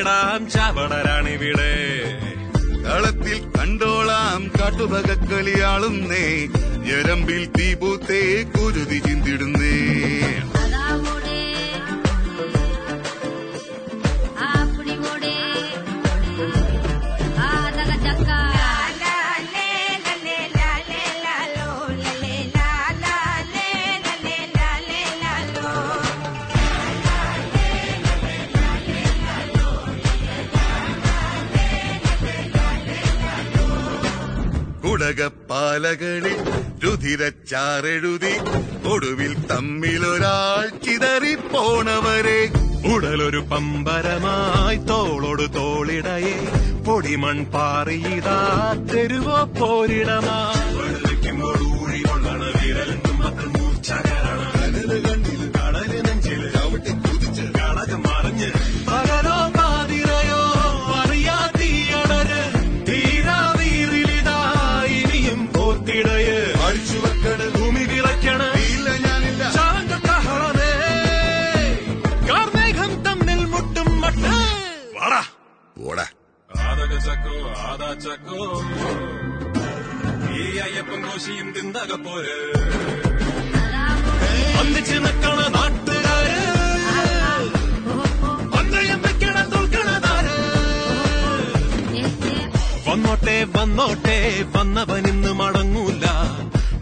തോർത്തിടാം 0.00 0.42
ചാവണരാണിവിടെ 0.48 1.72
കളത്തിൽ 2.84 3.40
കണ്ടോളാം 3.56 4.42
കാട്ടുപകക്കളിയാളുന്നേ 4.54 6.24
ഞരമ്പിൽ 6.86 7.42
തീപൂത്തേ 7.56 8.22
കുരുതി 8.54 8.98
ചിന്തിടുന്നേ. 8.98 9.74
കുടകപ്പാലകളിൽ 35.10 36.36
രുധിരച്ചാറെഴുതി 36.82 38.34
ഒടുവിൽ 38.90 39.32
തമ്മിലൊരാൾ 39.50 40.66
ചിതറിപ്പോണവരെ 40.84 42.38
ഉടലൊരു 42.92 43.40
പമ്പരമായി 43.50 44.78
തോളോട് 44.90 45.44
തോളിടയെ 45.56 46.36
പൊടിമൺ 46.86 47.40
പാറിയിതാ 47.54 48.38
തെരുവോ 48.92 49.40
പോരിടമാ. 49.58 50.38
ചക്കോ 78.04 78.40
ഈ 80.36 80.58
അയ്യപ്പൻ 80.64 81.00
കോശിയും 81.02 81.52
തിന്നക 81.52 81.92
പോര്. 82.04 82.36
ഒന്നിച്ച് 84.60 84.96
നിൽക്കണ 85.04 85.40
നാട്ടുകാര്. 85.56 86.38
പന്തയം 88.54 89.02
വെക്കണ 89.02 89.36
തോൽക്കണതാര് 89.54 90.36
വന്നോട്ടെ 92.88 93.36
വന്നോട്ടെ 93.56 94.18
വന്നവനിന്ന് 94.56 95.32
മടങ്ങൂല. 95.40 96.04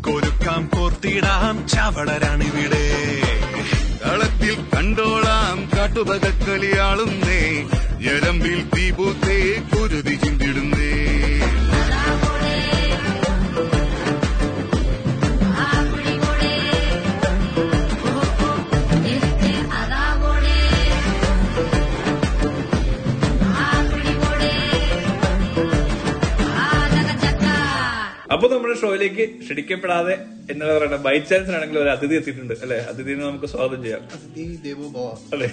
കൊരുക്കാം 0.06 0.66
കോർത്തിടാം 0.74 1.68
ചവളരാണിവിടെ 1.68 2.86
കളത്തിൽ 4.04 4.56
കണ്ടോളാം 4.74 5.68
കാട്ടുപകക്കളിയാളുന്നേ 5.76 7.42
ഞരമ്പിൽ 8.04 8.58
തീപൂത്തേ 8.74 9.38
കുരുതി 9.72 10.14
അപ്പൊ 28.38 28.48
നമ്മുടെ 28.48 28.74
ഷോയിലേക്ക് 28.80 29.24
ക്ഷണിക്കപ്പെടാതെ 29.40 30.12
എന്ന് 30.52 30.64
പറയണ 30.66 30.96
ബൈ 30.96 31.14
ചാൻസ് 31.20 31.50
ആണെങ്കിൽ 31.50 31.78
ഒരു 31.78 31.90
അതിഥി 31.90 32.14
എത്തിയിട്ടുണ്ട്. 32.14 32.54
അല്ലെ? 32.62 32.76
അതിഥിനെ 32.90 33.22
നമുക്ക് 33.24 33.46
സ്വാഗതം 33.46 33.80
ചെയ്യാം. 33.82 34.02
അല്ലെ? 35.32 35.48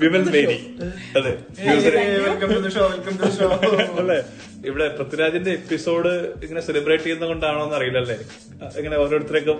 വിമൽ 0.00 0.22
അതെ. 1.18 1.32
അല്ലെ? 4.00 4.18
ഇവിടെ 4.66 4.86
പൃഥ്വിരാജിന്റെ 4.98 5.50
എപ്പിസോഡ് 5.52 6.12
ഇങ്ങനെ 6.42 6.60
സെലിബ്രേറ്റ് 6.60 7.04
ചെയ്യുന്ന 7.04 7.26
കൊണ്ടാണോ 7.26 7.60
എന്ന് 7.64 7.76
അറിയില്ലല്ലേ 7.76 8.16
ഇങ്ങനെ 8.78 8.96
ഓരോരുത്തരൊക്കെ 8.96 9.54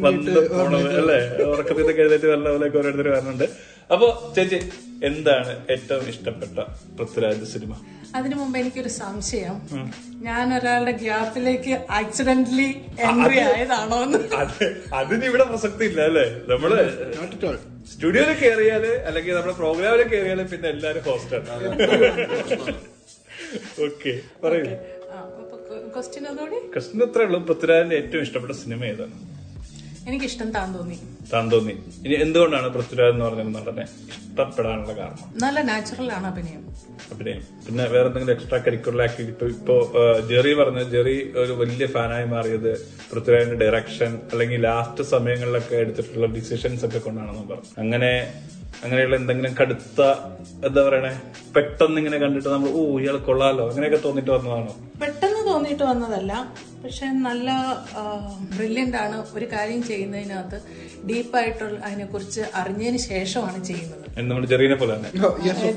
വന്ന് 0.00 0.44
പോണത് 0.52 0.90
അല്ലെ? 1.00 1.18
ഉറക്കത്തിൽ 1.46 1.90
എഴുന്നേറ്റ് 1.96 2.28
പോലെയൊക്കെ 2.48 2.78
ഓരോരുത്തർ 2.78 3.08
വരുന്നുണ്ട് 3.08 3.46
അപ്പൊ 3.90 4.06
ചേച്ചി 4.36 4.60
എന്താണ് 5.04 5.54
ഏറ്റവും 5.70 6.06
ഇഷ്ടപ്പെട്ട 6.08 6.56
പൃഥ്വിരാജ് 6.98 7.46
സിനിമ? 7.46 7.72
അതിനു 8.16 8.34
മുമ്പ് 8.40 8.56
എനിക്കൊരു 8.60 8.90
സംശയം. 9.00 9.54
ഞാൻ 10.26 10.46
ഒരാളുടെ 10.58 10.92
ഗ്യാപ്പിലേക്ക് 11.02 11.72
ആക്സിഡന്റലി 11.98 12.68
എൻട്രി 13.06 13.38
ആയതാണോ 13.48 13.98
അത് 14.42 14.64
അതിന് 15.00 15.24
ഇവിടെ 15.30 15.44
പ്രസക്തി 15.50 15.84
ഇല്ല 15.90 16.00
അല്ലേ? 16.10 16.26
നമ്മൾ 16.52 16.70
സ്റ്റുഡിയോയിൽ 17.92 18.32
കയറിയാൽ 18.42 18.84
അല്ലെങ്കിൽ 19.08 19.32
നമ്മുടെ 19.38 19.56
പ്രോഗ്രാമിൽ 19.60 20.02
കയറിയാൽ 20.12 20.42
പിന്നെ 20.52 20.68
എല്ലാരും 20.74 21.02
ഹോസ്റ്റൽ 21.08 21.42
ഓക്കെ 23.86 24.12
പറയൂ. 24.44 24.64
ക്വസ്റ്റ്യൻ 25.94 26.24
അതോടെ? 26.30 26.58
ക്വസ്റ്റ്യൻ 26.74 27.02
അത്രേ 27.06 27.24
ഉള്ളൂ. 27.26 27.38
പൃഥ്വിരാജിന്റെ 27.48 27.96
ഏറ്റവും 28.00 28.22
ഇഷ്ടപ്പെട്ട 28.26 28.54
സിനിമ 28.62 28.80
ഏതാണ്? 28.92 29.14
എനിക്കിഷ്ടം 30.08 30.48
താൻ 30.56 30.68
തോന്നി. 30.76 30.96
താൻ 31.32 31.44
തോന്നി 31.52 31.74
ഇനി 32.04 32.14
എന്തുകൊണ്ടാണ് 32.24 32.68
പൃഥ്വിരാജ് 32.74 33.12
എന്ന് 33.14 33.24
പറഞ്ഞ 33.24 33.42
നടനെ 33.56 33.84
ഇഷ്ടപ്പെടാനുള്ള 34.10 34.92
കാരണം? 35.00 35.26
നല്ല 35.44 35.58
നാച്ചുറൽ 35.68 36.08
ആണ് 36.16 36.26
അഭിനയം. 36.26 36.62
അഭിനയം. 37.12 37.42
പിന്നെ 37.66 37.84
വേറെ 37.92 38.06
എന്തെങ്കിലും 38.08 38.34
എക്സ്ട്രാ 38.36 38.58
കരിക്കുലർ 38.58 39.02
ആക്ടിവിറ്റി 39.06 39.46
ഇപ്പോ 39.56 39.76
ജെറി 40.30 40.54
പറഞ്ഞ 40.54 40.82
ജെറി 40.94 41.16
ഒരു 41.42 41.52
വലിയ 41.52 41.86
ഫാനായി 41.86 42.24
മാറിയത് 42.34 42.72
പൃഥ്വിരാജിന്റെ 43.10 43.58
ഡയറക്ഷൻ 43.64 44.12
അല്ലെങ്കിൽ 44.32 44.60
ലാസ്റ്റ് 44.68 45.04
സമയങ്ങളിലൊക്കെ 45.14 45.76
എടുത്തിട്ടുള്ള 45.76 46.26
ഡിസിഷൻസ് 46.36 46.84
ഒക്കെ 46.88 46.98
കൊണ്ടാണെന്ന് 46.98 47.46
പറഞ്ഞു. 47.52 47.70
അങ്ങനെ 47.78 48.12
അങ്ങനെയുള്ള 48.84 49.16
എന്തെങ്കിലും 49.16 49.52
കടുത്ത 49.60 50.00
എന്താ 50.66 50.80
പറയണേ 50.86 51.12
പെട്ടെന്ന് 51.54 51.98
ഇങ്ങനെ 52.00 52.18
കണ്ടിട്ട് 52.18 52.48
നമ്മൾ 52.48 52.70
ഓ 52.78 52.98
ഇയാൾ 53.00 53.16
കൊള്ളാലോ 53.28 53.64
അങ്ങനെയൊക്കെ 53.70 54.00
തോന്നിട്ട് 54.06 54.30
വന്നതാണോ? 54.30 54.72
പെട്ടെന്ന് 55.00 55.42
തോന്നിട്ട് 55.46 55.84
വന്നതല്ല. 55.84 56.32
പക്ഷെ 56.82 57.06
നല്ല 57.28 57.48
ബ്രില്യന്റ് 58.56 58.96
ആണ് 58.96 59.24
ഒരു 59.36 59.46
കാര്യം 59.52 59.82
ചെയ്യുന്നതിനകത്ത്. 59.82 60.58
ഡീപ്പായിട്ടുള്ള 61.08 61.76
അതിനെക്കുറിച്ച് 61.86 62.42
അറിഞ്ഞതിന് 62.60 63.00
ശേഷമാണ് 63.10 63.58
ചെയ്യുന്നത്. 63.64 64.00
നമ്മുടെ 64.18 64.76
പോലെ 64.80 64.94
തന്നെ. 64.96 65.10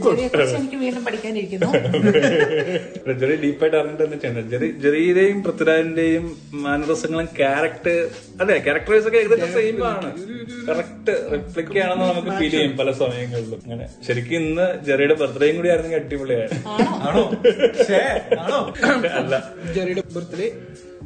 കുറിച്ച് 0.03 0.55
എനിക്ക് 0.59 0.77
വീണ്ടും 0.83 1.03
പഠിക്കാനിരിക്കുന്നു. 1.05 1.69
ജെറി 3.21 3.35
ഡീപ്പായിട്ട് 3.43 3.77
അറിഞ്ഞിട്ട് 3.77 4.03
തന്നെ 4.03 4.17
ചെയ്യുന്നത് 4.23 4.49
ജെറി 4.53 4.67
ജെറിയുടെയും 4.83 5.37
പൃഥ്വിരാജിന്റെയും 5.43 6.25
മാനരസങ്ങളും 6.65 7.29
ക്യാരക്ടർ 7.39 7.97
അതെ 8.41 8.57
ക്യാരക്ടറൈസ് 8.67 9.07
ഒക്കെ 9.07 9.19
ഏകദേശം 9.23 9.53
സെയിം 9.53 9.79
ആണ്. 9.93 10.09
കറക്റ്റ് 10.69 11.13
റിഫ്ലക്ട് 11.33 11.79
ആണെന്ന് 11.85 12.05
നമുക്ക് 12.11 12.31
ഫീൽ 12.39 12.51
ചെയ്യും 12.55 12.73
പല 12.77 12.91
സമയങ്ങളിലും. 13.01 13.59
അങ്ങനെ 13.65 13.87
ശരിക്കും 14.07 14.41
ഇന്ന് 14.41 14.67
ജെറിയുടെ 14.87 15.15
ബർത്ത്ഡേയും 15.21 15.55
കൂടി 15.55 15.69
ആയിരുന്നെങ്കിൽ 15.73 16.01
അടിപൊളിയായിരുന്നു. 16.03 17.23
അല്ല. 19.21 19.35
ജെറിയുടെ 19.77 20.03
ബർത്ത്ഡേ 20.15 20.49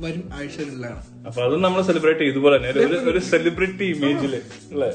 വരും 0.01 0.29
ആഴ്ചകളിലാണ്. 0.33 1.25
അപ്പൊ 1.27 1.43
അതും 1.43 1.61
നമ്മൾ 1.61 1.81
സെലിബ്രേറ്റ് 1.81 2.19
ചെയ്തു 2.19 2.37
പോലെ 2.37 2.57
തന്നെ 2.57 2.69
ഒരു- 3.07 3.21
സെലിബ്രിറ്റി 3.21 3.83
ഇമേജിൽ 3.83 4.35
അല്ലേ? 4.71 4.91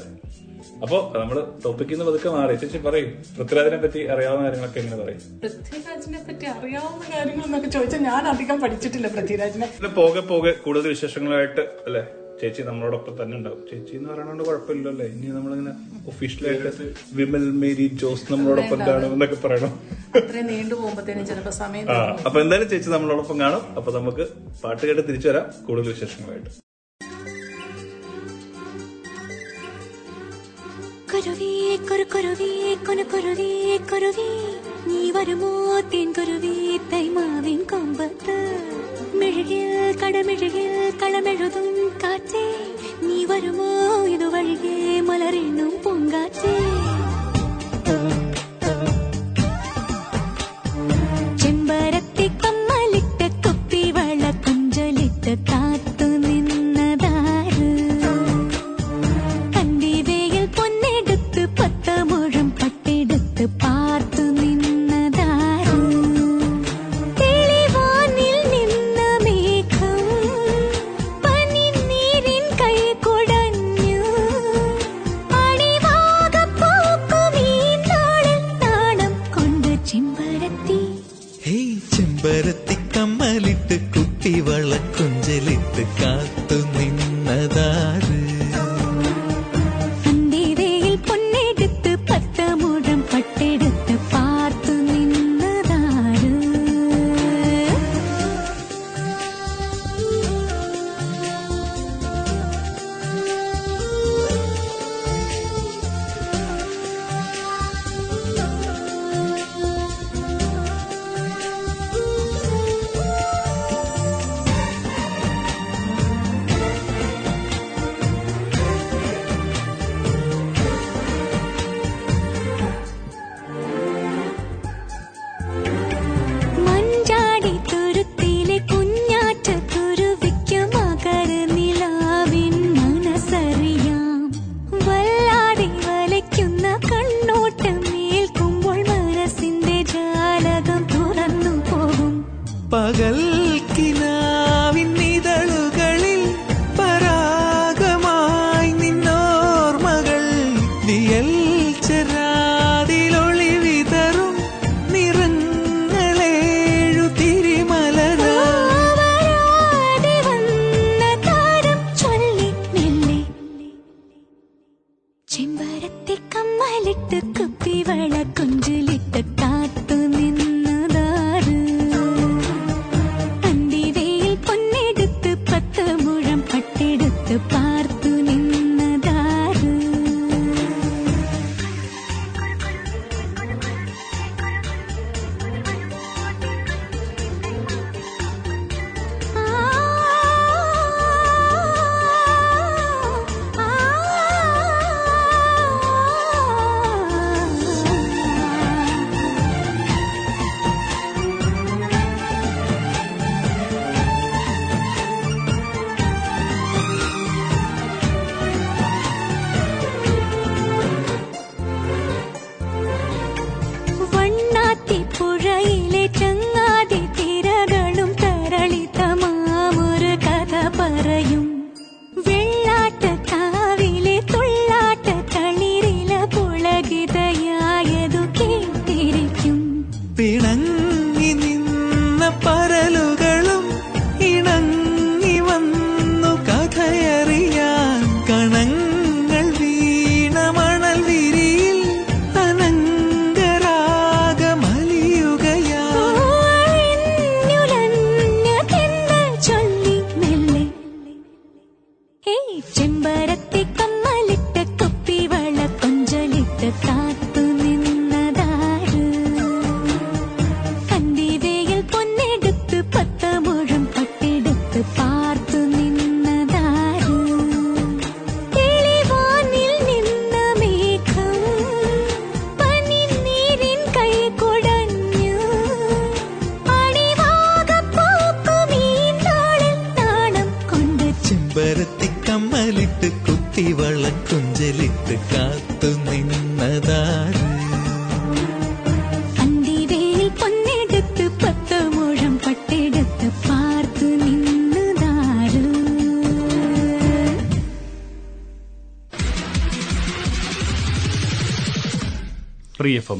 അപ്പൊ 0.83 1.19
നമ്മൾ 1.19 1.47
ടോപ്പിക്കിൽ 1.65 1.97
നിന്ന് 1.97 2.11
പതുക്കെ 2.11 2.29
മാറി. 2.29 2.55
ചേച്ചി 2.55 2.77
പറയും 2.77 3.23
പൃഥ്വിരാജിനെ 3.37 3.77
പറ്റി 3.77 4.05
അറിയാവുന്ന 4.05 4.43
കാര്യങ്ങളൊക്കെ 4.43 4.79
എങ്ങനെ 4.79 5.03
പറയും? 5.03 5.19
പൃഥ്വിരാജിനെ 5.43 6.23
പറ്റി 6.27 6.45
അറിയാവുന്ന 6.45 7.15
കാര്യങ്ങൾ 7.15 7.45
എന്നൊക്കെ 7.45 7.69
ചോദിച്ചാൽ 7.69 7.99
ഞാൻ 7.99 8.27
അധികം 8.27 8.61
പഠിച്ചിട്ടില്ല 8.61 9.07
പൃഥ്വിരാജിനെ. 9.07 9.67
പോകെ 9.95 10.19
പോകെ 10.19 10.51
കൂടുതൽ 10.51 10.87
വിശേഷങ്ങളായിട്ട് 10.87 11.61
അല്ലെ? 11.61 12.03
ചേച്ചി 12.41 12.61
നമ്മളോടൊപ്പം 12.67 13.13
തന്നെ 13.19 13.33
ഉണ്ടാവും. 13.39 13.61
ചേച്ചി 13.69 13.93
എന്ന് 13.97 14.09
പറയണോണ്ട് 14.11 14.43
കുഴപ്പമില്ലല്ലോ. 14.47 14.91
അല്ലേ 14.93 15.05
ഇനി 15.13 15.27
നമ്മളിങ്ങനെ 15.37 15.73
ഒഫീഷ്യലായിട്ട് 16.11 16.85
വിമൽ 17.17 17.45
മേരി 17.61 17.87
ജോസ് 18.01 18.27
നമ്മളോടൊപ്പം 18.33 18.79
കാണും 18.89 19.13
എന്നൊക്കെ 19.15 19.37
പറയണം. 19.45 19.73
അപ്പൊ 22.27 22.37
എന്തായാലും 22.43 22.69
ചേച്ചി 22.73 22.89
നമ്മളോടൊപ്പം 22.95 23.39
കാണും. 23.45 23.63
അപ്പൊ 23.79 23.91
നമുക്ക് 23.97 24.25
പാട്ട് 24.63 24.83
കേട്ട് 24.87 25.03
തിരിച്ചു 25.09 25.29
വരാം. 25.31 25.45
കൂടുതൽ 25.67 25.89
വിശേഷങ്ങളായിട്ട് 25.95 26.49
കുരുവി 31.11 31.51
കുരു 31.89 32.05
കുരുവി 32.13 32.49
കുനു 32.87 33.03
കുരുവി 33.11 33.51
കുരുവി. 33.91 34.29
നീ 34.88 35.00
വരുമോ 35.10 35.52
തേൻ 35.92 36.08
കുരുവി 36.12 36.54
തൈമാവിൻ 36.92 37.60
കൊമ്പത്ത് 37.70 38.36
മെഴുകിൽ 39.20 39.64
കടമെഴുകിൽ 40.02 40.68
കളമെഴുതും 41.02 41.68
കാറ്റേ 42.02 42.46
നീ 43.02 43.18
വരുമോ 43.24 43.70
ഇതുവഴികെ 44.06 44.76
മലറിനും 45.08 45.72
പൂങ്കാറ്റേ 45.84 46.54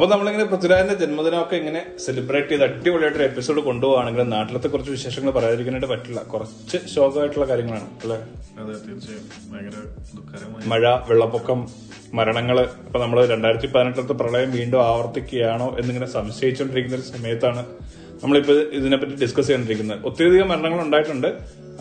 അപ്പൊ 0.00 0.10
നമ്മളിങ്ങനെ 0.12 0.44
പൃഥ്വിരാജിന്റെ 0.44 0.94
ജന്മദിനമൊക്കെ 0.94 1.56
ഇങ്ങനെ 1.56 1.80
സെലിബ്രേറ്റ് 2.04 2.48
ചെയ്ത് 2.48 2.64
അടിപൊളിയായിട്ട് 2.64 3.22
എപ്പിസോഡ് 3.22 3.60
കൊണ്ടുപോവാണെങ്കിൽ 3.60 4.22
നാട്ടിലത്തെ 4.22 4.68
കുറച്ച് 4.68 4.90
വിശേഷങ്ങൾ 4.90 5.30
പറയാതിരിക്കാനായിട്ട് 5.30 5.86
പറ്റില്ല. 5.86 6.22
കുറച്ച് 6.22 6.78
ശോകമായിട്ടുള്ള 6.94 7.48
കാര്യങ്ങളാണ്. 7.48 7.88
അല്ലെ? 8.02 8.18
മഴ 10.68 10.84
വെള്ളപ്പൊക്കം 11.10 11.68
മരണങ്ങൾ 12.14 12.60
ഇപ്പൊ 12.60 12.98
നമ്മൾ 13.00 13.26
രണ്ടായിരത്തി 13.26 13.66
പതിനെട്ടിലത്തെ 13.66 14.12
പ്രളയം 14.12 14.50
വീണ്ടും 14.50 14.82
ആവർത്തിക്കുകയാണോ 14.84 15.76
എന്നിങ്ങനെ 15.80 16.06
സംശയിച്ചുകൊണ്ടിരിക്കുന്ന 16.06 16.96
ഒരു 16.96 17.02
സമയത്താണ് 17.02 17.64
നമ്മളിപ്പോ 18.22 18.52
ഇതിനെപ്പറ്റി 18.52 19.14
ഡിസ്കസ് 19.14 19.46
ചെയ്തുകൊണ്ടിരിക്കുന്നത് 19.46 20.04
ഒത്തിരിയധികം 20.04 20.48
മരണങ്ങൾ 20.48 20.80
ഉണ്ടായിട്ടുണ്ട്. 20.80 21.28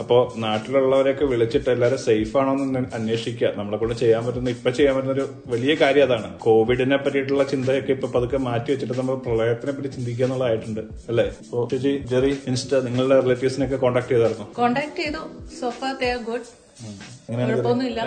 അപ്പോ 0.01 0.17
നാട്ടിലുള്ളവരെയൊക്കെ 0.43 1.25
വിളിച്ചിട്ട് 1.31 1.69
എല്ലാവരും 1.69 1.99
സേഫ് 2.05 2.37
ആണോ 2.37 2.51
എന്ന് 2.65 2.81
അന്വേഷിക്കുക. 2.97 3.49
നമ്മളെ 3.57 3.77
കൊണ്ട് 3.77 3.95
ചെയ്യാൻ 4.01 4.21
പറ്റുന്ന 4.25 4.49
ഇപ്പൊ 4.55 4.69
ചെയ്യാൻ 4.77 4.93
പറ്റുന്ന 4.95 5.13
ഒരു 5.17 5.25
വലിയ 5.47 5.73
കാര്യം 5.81 6.03
അതാണ്. 6.07 6.29
കോവിഡിനെ 6.39 6.97
പറ്റിയിട്ടുള്ള 6.97 7.43
ചിന്തയൊക്കെ 7.43 7.91
ഇപ്പൊ 7.97 8.07
പതുക്കെ 8.15 8.37
മാറ്റി 8.47 8.69
വെച്ചിട്ട് 8.71 8.95
നമ്മൾ 8.99 9.15
പ്രളയത്തിനെ 9.15 9.71
പറ്റി 9.71 9.87
ചിന്തിക്കുക 9.87 10.25
എന്നുള്ളതായിട്ടുണ്ട്. 10.25 10.81
അല്ലേ? 11.09 11.27
അപ്പോ 11.43 11.67
ചേച്ചി 11.71 11.93
ജെറി 12.13 12.31
ഇൻസ്റ്റ 12.47 12.75
നിങ്ങളുടെ 12.87 13.19
റിലേറ്റീവ്സിനൊക്കെ 13.25 13.75
കോൺടാക്ട് 13.75 14.11
ചെയ്തായിരുന്നു? 14.13 14.47
കോൺടാക്ട് 14.53 14.99
ചെയ്തു. 15.03 15.23
So far 15.59 15.81
they 16.01 16.09
are 16.11 16.21
good 16.31 16.47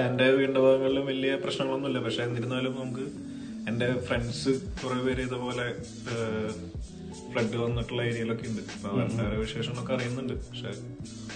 എന്റെ 0.06 0.26
വീടിന്റെ 0.36 0.60
ഭാഗങ്ങളിലും 0.60 1.04
വലിയ 1.06 1.32
പ്രശ്നങ്ങളൊന്നുമില്ല. 1.34 1.98
പക്ഷെ 2.04 2.22
എന്നിരുന്നാലും 2.22 2.72
നമുക്ക് 2.80 3.06
എന്റെ 3.70 3.88
ഫ്രണ്ട്സ് 4.06 4.52
കുറെ 4.80 4.96
പേര് 5.06 5.22
ഇതുപോലെ 5.28 5.66
ഫ്ലഡ് 7.32 7.56
വന്നിട്ടുള്ള 7.56 8.02
ഏരിയയിലൊക്കെ 8.02 8.46
ഉണ്ട്. 8.48 8.62
അവരുടെ 8.86 9.36
വിശേഷങ്ങളൊക്കെ 9.36 9.94
അറിയുന്നുണ്ട്. 9.94 10.32
പക്ഷെ 10.32 10.70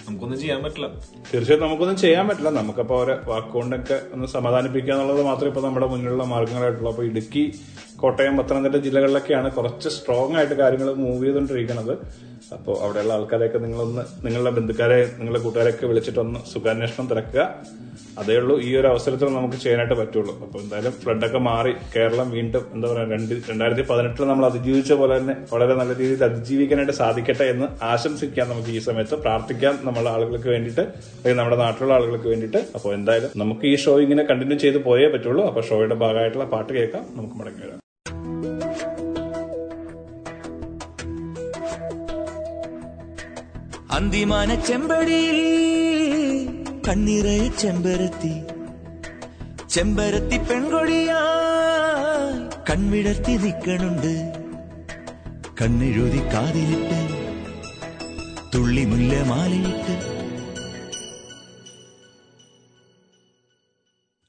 നമുക്കൊന്നും 0.07 0.39
ചെയ്യാൻ 0.39 0.63
പറ്റില്ല. 0.63 0.87
തീർച്ചയായും 1.33 1.63
നമുക്കൊന്നും 1.63 1.97
ചെയ്യാൻ 1.97 2.27
പറ്റില്ല. 2.27 2.49
നമുക്കപ്പോ 2.49 2.97
അവരെ 2.97 3.17
വാക്കുകൊണ്ടൊക്കെ 3.25 4.01
ഒന്ന് 4.13 4.27
സമാധാനിപ്പിക്കുക 4.27 4.93
എന്നുള്ളത് 4.93 5.23
മാത്രമേ 5.25 5.47
ഇപ്പൊ 5.47 5.61
നമ്മുടെ 5.61 5.87
മുന്നിലുള്ള 5.87 6.23
മാർഗങ്ങളായിട്ടുള്ളൂ. 6.23 6.91
അപ്പൊ 6.91 7.03
ഇടുക്കി 7.03 7.59
കോട്ടയം 7.95 8.37
പത്തനംതിട്ട 8.37 8.75
ജില്ലകളിലൊക്കെയാണ് 8.75 9.51
കുറച്ച് 9.51 9.89
സ്ട്രോങ് 9.89 10.35
ആയിട്ട് 10.35 10.53
കാര്യങ്ങൾ 10.53 10.93
മൂവ് 10.93 11.23
ചെയ്തുകൊണ്ടിരിക്കുന്നത് 11.25 12.26
അപ്പോൾ 12.55 12.75
അവിടെയുള്ള 12.83 13.13
ആൾക്കാരെയൊക്കെ 13.15 13.59
നിങ്ങളൊന്ന് 13.63 14.03
നിങ്ങളുടെ 14.25 14.51
ബന്ധുക്കാരെ 14.57 14.97
നിങ്ങളുടെ 15.17 15.41
കൂട്ടുകാരെയൊക്കെ 15.45 15.85
വിളിച്ചിട്ടൊന്ന് 15.89 16.39
സുഖാന്വേഷണം 16.51 17.05
തിരക്കുക. 17.11 17.41
അതേ 18.21 18.35
ഉള്ളൂ 18.41 18.55
ഈ 18.67 18.69
ഒരു 18.79 18.87
അവസരത്തിൽ 18.91 19.33
നമുക്ക് 19.37 19.57
ചെയ്യാനായിട്ട് 19.63 19.95
പറ്റുള്ളൂ. 20.01 20.33
അപ്പൊ 20.45 20.57
എന്തായാലും 20.63 20.93
ഫ്ലഡൊക്കെ 21.01 21.39
മാറി 21.47 21.73
കേരളം 21.95 22.27
വീണ്ടും 22.35 22.63
എന്താ 22.75 22.87
പറയാ 22.91 23.05
രണ്ട് 23.13 23.33
രണ്ടായിരത്തി 23.49 23.83
പതിനെട്ടിൽ 23.89 24.27
നമ്മൾ 24.31 24.45
അതിജീവിച്ച 24.49 24.93
പോലെ 25.01 25.13
തന്നെ 25.19 25.35
വളരെ 25.53 25.73
നല്ല 25.79 25.91
രീതിയിൽ 26.01 26.23
അതിജീവിക്കാനായിട്ട് 26.29 26.95
സാധിക്കട്ടെ 27.01 27.47
എന്ന് 27.53 27.67
ആശംസിക്കാം 27.91 28.49
നമുക്ക് 28.53 28.71
ഈ 28.77 28.81
സമയത്ത്. 28.87 29.17
പ്രാർത്ഥിക്കാം 29.25 29.75
നമ്മളെ 29.87 30.09
ആളുകൾക്ക് 30.15 30.51
വേണ്ടിയിട്ട് 30.55 30.83
അല്ലെങ്കിൽ 31.17 31.39
നമ്മുടെ 31.41 31.59
നാട്ടിലുള്ള 31.63 31.95
ആളുകൾക്ക് 31.97 32.29
വേണ്ടിയിട്ട്. 32.33 32.61
അപ്പോൾ 32.77 32.93
എന്തായാലും 32.99 33.33
നമുക്ക് 33.43 33.65
ഈ 33.73 33.75
ഷോ 33.85 33.95
ഇങ്ങനെ 34.05 34.25
കണ്ടിന്യൂ 34.31 34.57
ചെയ്ത് 34.65 34.79
പോയേ 34.87 35.09
പറ്റുള്ളൂ. 35.15 35.43
അപ്പോൾ 35.51 35.65
ഷോയുടെ 35.71 35.97
ഭാഗമായിട്ടുള്ള 36.05 36.47
പാട്ട് 36.55 36.71
കേൾക്കാം. 36.79 37.05
നമുക്ക് 37.17 37.37
മടങ്ങി 37.41 37.61
വരാം. 37.65 37.81
അന്തിമാന 43.97 44.49
ചെമ്പടിയിൽ 44.67 45.39
കണ്ണിറയ 46.87 47.43
ചെമ്പരത്തി. 47.61 48.33
ചെമ്പരത്തി 49.73 50.37
പെൺകൊടിയാ 50.49 51.19
കൺവിടർത്തി 52.69 53.33
നിൽക്കണുണ്ട് 53.43 54.13
കണ്ണെഴുതി 55.59 56.21
കാതിലിട്ട് 56.33 56.99
തുള്ളി 58.53 58.83
മുല്ല 58.85 59.13
മാലയിട്ട് 59.29 59.95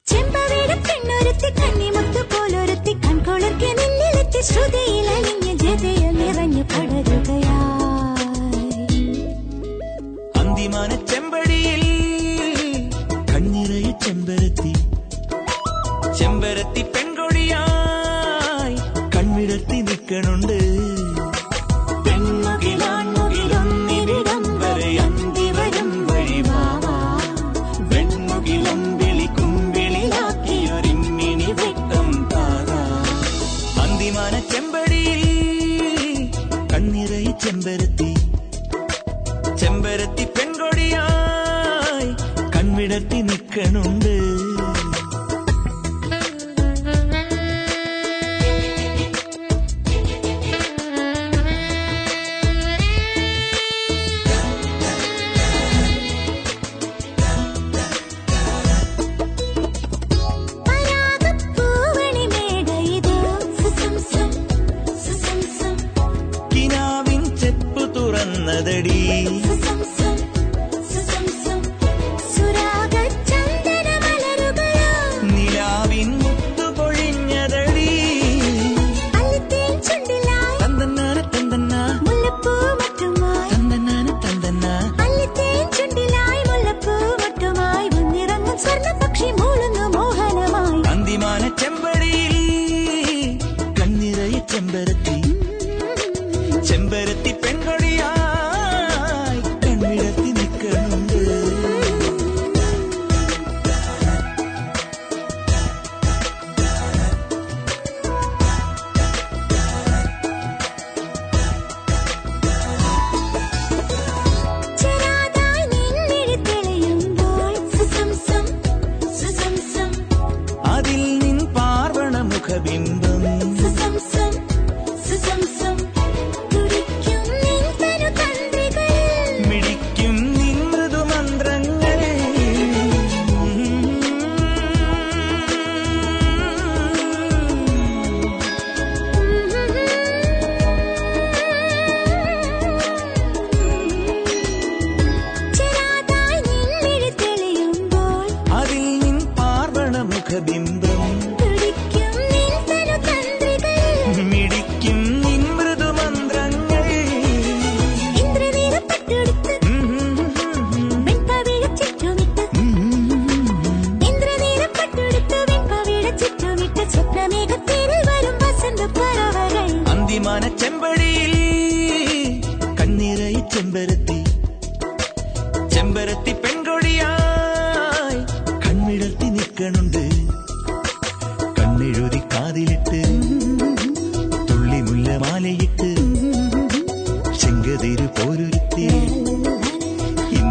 ചെമ്പവേട 0.07 0.71
പെണ്ണൊരുത്തി 0.87 1.51
കണ്ണിമുത്തു 1.61 2.23
പോലൊരുത്തി 2.33 2.95
കൺകൊളർക്കി 3.05 3.71
നിന്നിലെത്തി 3.81 4.43
ശ്രുതിയിൽ 4.51 4.88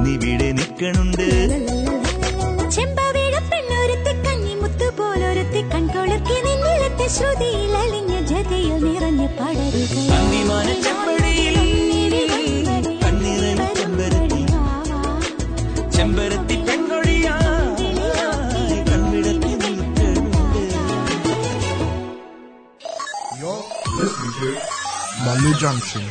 ഇന്നിവിടെ 0.09 0.49
നിൽക്കണുണ്ട്. 0.57 1.27
ശ്രുതിയിൽ 7.15 7.73
അലിഞ്ഞ 7.81 8.13
ജതയിൽ 8.29 8.73
നിറഞ്ഞ 8.85 9.21
പടരുക 9.37 9.93
അന്നിമാന 10.15 10.67
ചെമ്പടിയിൽ 10.85 11.55
കണ്ണിറഞ്ഞ 13.03 13.63
ചെമ്പരത്തി. 13.79 14.41
ചെമ്പരത്തി 15.95 16.57
പെൺകൊഴിയാ 16.67 17.35
കൺവിടത്തി 18.89 19.53
നിൽക്കുന്നുണ്ട് 19.63 20.63
You're 23.39 23.61
listening 23.99 24.33
to 24.39 24.49
Malu 25.25 25.53
Junction. 25.63 26.05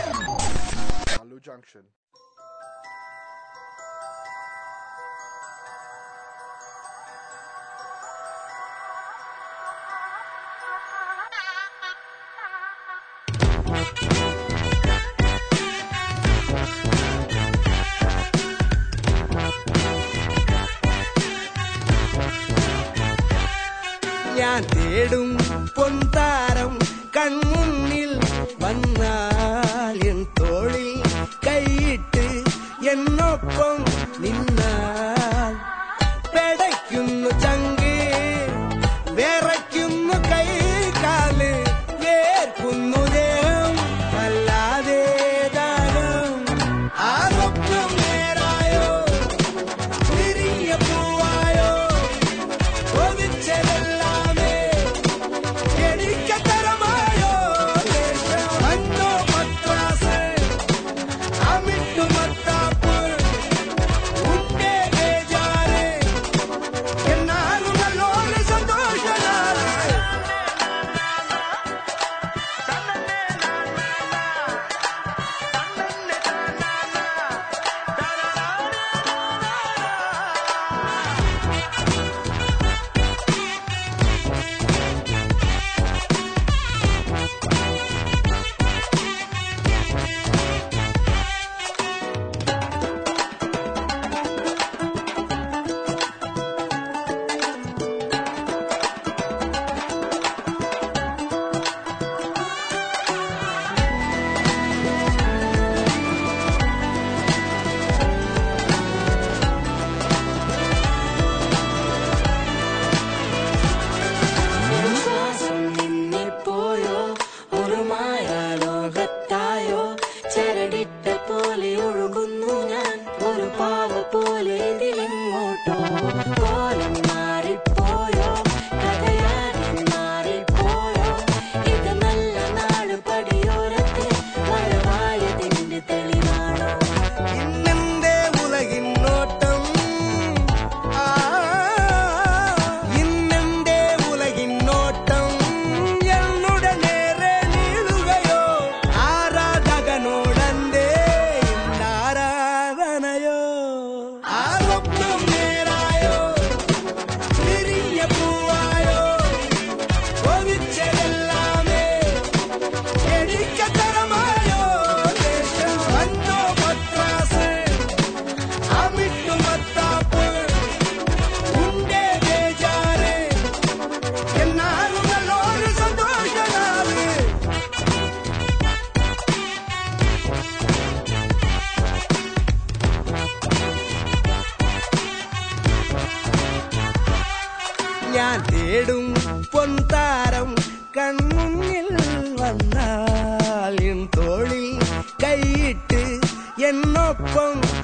Boom. 197.19 197.76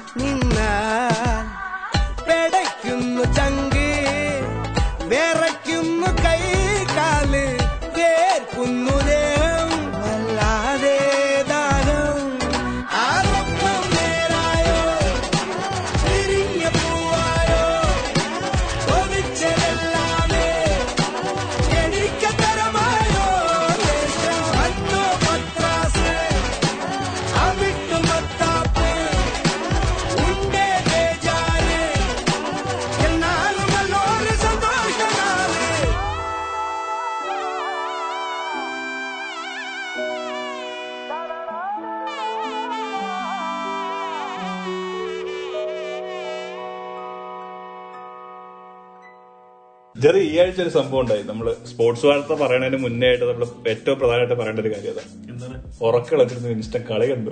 ഒരു 50.63 50.69
സംഭവം 50.69 51.01
ഉണ്ടായി. 51.01 51.23
നമ്മൾ 51.23 51.47
സ്പോർട്സ് 51.73 52.05
വാർത്ത 52.09 52.33
പറയണതിന് 52.43 52.79
മുന്നേ 52.85 53.07
ആയിട്ട് 53.09 53.25
നമ്മൾ 53.29 53.45
ഏറ്റവും 53.73 53.97
പ്രധാനമായിട്ട് 53.99 54.35
പറയേണ്ട 54.41 54.59
ഒരു 54.63 54.71
കാര്യം 54.73 54.91
അതാ 54.93 55.03
എന്താണ്? 55.31 55.57
ഉറക്കളത്തിരുന്ന് 55.87 56.49
വിൻസ്റ്റൺ 56.51 56.83
കളി 56.89 57.05
കണ്ടു. 57.11 57.31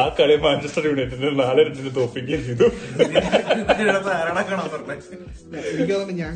ആ 0.00 0.02
കളി 0.18 0.34
മാഞ്ചസ്റ്റർ 0.44 0.84
യുണൈറ്റഡിന് 0.90 1.32
നാല് 1.40 1.60
രണ്ടിന് 1.66 1.90
തോപ്പിക്കുകയും 1.98 2.42
ചെയ്തു. 2.46 2.66
എനിക്ക് 5.72 5.92
തോന്നുന്നു 5.92 6.14
ഞാൻ 6.22 6.32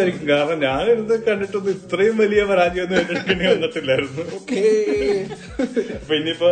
ഇങ്ങനെ 0.00 0.26
കാരണം 0.30 0.58
ഞാൻ 0.66 0.82
ഇത് 0.94 1.14
കണ്ടിട്ടൊന്നും 1.28 1.70
ഇത്രയും 1.76 2.16
വലിയ 2.22 2.42
പരാജയമൊന്നും 2.50 2.98
ഏറ്റെടുക്കേണ്ടി 3.00 3.46
വന്നിട്ടില്ലായിരുന്നു. 3.52 4.24
അപ്പൊ 6.00 6.12
ഇനിയിപ്പോ 6.20 6.50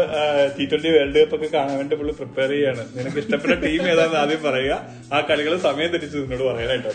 ടി 0.57 0.64
ട്വന്റി 0.70 0.93
വേൾഡ് 0.97 1.18
കപ്പ് 1.22 1.37
ഒക്കെ 1.39 1.51
കാണാൻ 1.57 1.74
വേണ്ടി 1.80 1.97
പുള്ളി 2.03 2.14
പ്രിപ്പയർ 2.20 2.51
ചെയ്യാണ്. 2.57 2.84
നിനക്ക് 2.99 3.18
ഇഷ്ടപ്പെട്ട 3.24 3.57
ടീം 3.66 3.82
ഏതാണെന്ന് 3.95 4.20
ആദ്യം 4.22 4.43
പറയുക. 4.49 4.80
ആ 5.14 5.20
കളികൾ 5.30 5.55
സമയം 5.68 5.93
തിരിച്ച് 5.97 6.16
നിന്നോട് 6.22 6.47
പറയാനായിട്ടോ 6.51 6.93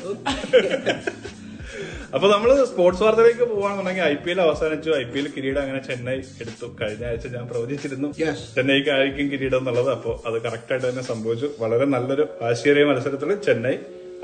അപ്പൊ 2.16 2.28
നമ്മൾ 2.34 2.66
സ്പോർട്സ് 2.66 3.04
വാർത്തയിലേക്ക് 3.04 3.44
പോവാണെന്നുണ്ടെങ്കിൽ 3.44 4.04
ഐ 4.04 4.14
പി 4.14 4.32
എൽ 4.32 4.42
അവസാനിച്ചു. 4.42 4.90
ഐ 4.90 5.04
പി 5.04 5.20
എൽ 5.20 5.28
കിരീടം 5.36 5.62
അങ്ങനെ 5.62 5.80
ചെന്നൈ 5.88 6.16
എടുത്തു. 6.42 6.68
കഴിഞ്ഞ 6.82 7.06
ആഴ്ച 7.06 7.28
ഞാൻ 7.28 7.46
പ്രവചിച്ചിരുന്നു. 7.48 8.08
ചെന്നൈക്ക് 8.56 8.90
ആയിരിക്കും 8.90 9.32
കിരീടം 9.32 9.58
എന്നുള്ളത്. 9.58 9.92
അപ്പോൾ 9.92 10.16
അത് 10.28 10.42
കറക്റ്റ് 10.46 10.72
ആയിട്ട് 10.74 10.88
തന്നെ 10.90 11.02
സംഭവിച്ചു. 11.02 11.50
വളരെ 11.60 11.86
നല്ലൊരു 11.86 12.26
ആശയ 12.50 12.84
മത്സരത്തിൽ 12.84 13.34
ചെന്നൈ 13.48 13.76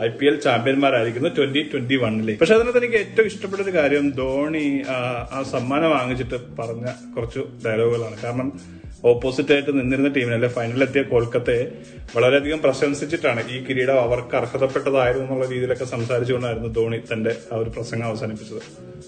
ഐ 0.02 0.08
പി 0.08 0.26
എൽ 0.26 0.36
ചാമ്പ്യന്മാരായിരിക്കുന്നു 0.42 1.30
ട്വന്റി 1.38 1.62
ട്വന്റി 1.74 1.96
വണ്ണിലേക്ക് 1.96 2.40
പക്ഷെ 2.40 2.56
അതിനകത്ത് 2.56 2.78
എനിക്ക് 2.78 2.96
ഏറ്റവും 2.96 3.28
ഇഷ്ടപ്പെട്ട 3.28 3.62
ഒരു 3.62 3.74
കാര്യം 3.78 4.10
ധോണി 4.10 4.66
ആ 5.34 5.44
സമ്മാനം 5.52 5.90
വാങ്ങിച്ചിട്ട് 5.90 6.36
പറഞ്ഞ 6.60 6.86
കുറച്ച് 7.16 7.40
ഡയലോഗുകളാണ് 7.66 8.18
കാരണം 8.24 8.50
ഓപ്പോസിറ്റ് 9.04 9.54
ആയിട്ട് 9.54 9.72
നിന്നിരുന്ന 9.80 10.08
ടീമിനെ 10.08 10.36
അല്ലെ 10.36 10.48
ഫൈനലിലെത്തിയ 10.48 11.02
കൊൽക്കത്തയെ 11.02 11.64
വളരെയധികം 12.16 12.62
പ്രശംസിച്ചിട്ടാണ് 12.62 13.42
ഈ 13.50 13.66
കിരീടം 13.66 14.02
അവർക്ക് 14.02 14.36
അർഹതപ്പെട്ടതായിരുന്നു 14.36 15.26
എന്നുള്ള 15.26 15.46
രീതിയിലൊക്കെ 15.46 15.86
സംസാരിച്ചുകൊണ്ടായിരുന്നു 15.86 16.68
ധോണി 16.68 17.00
തന്റെ 17.14 17.36
ആ 17.54 17.58
ഒരു 17.58 17.70
പ്രസംഗം 17.70 18.06
അവസാനിപ്പിച്ചത്. 18.06 18.62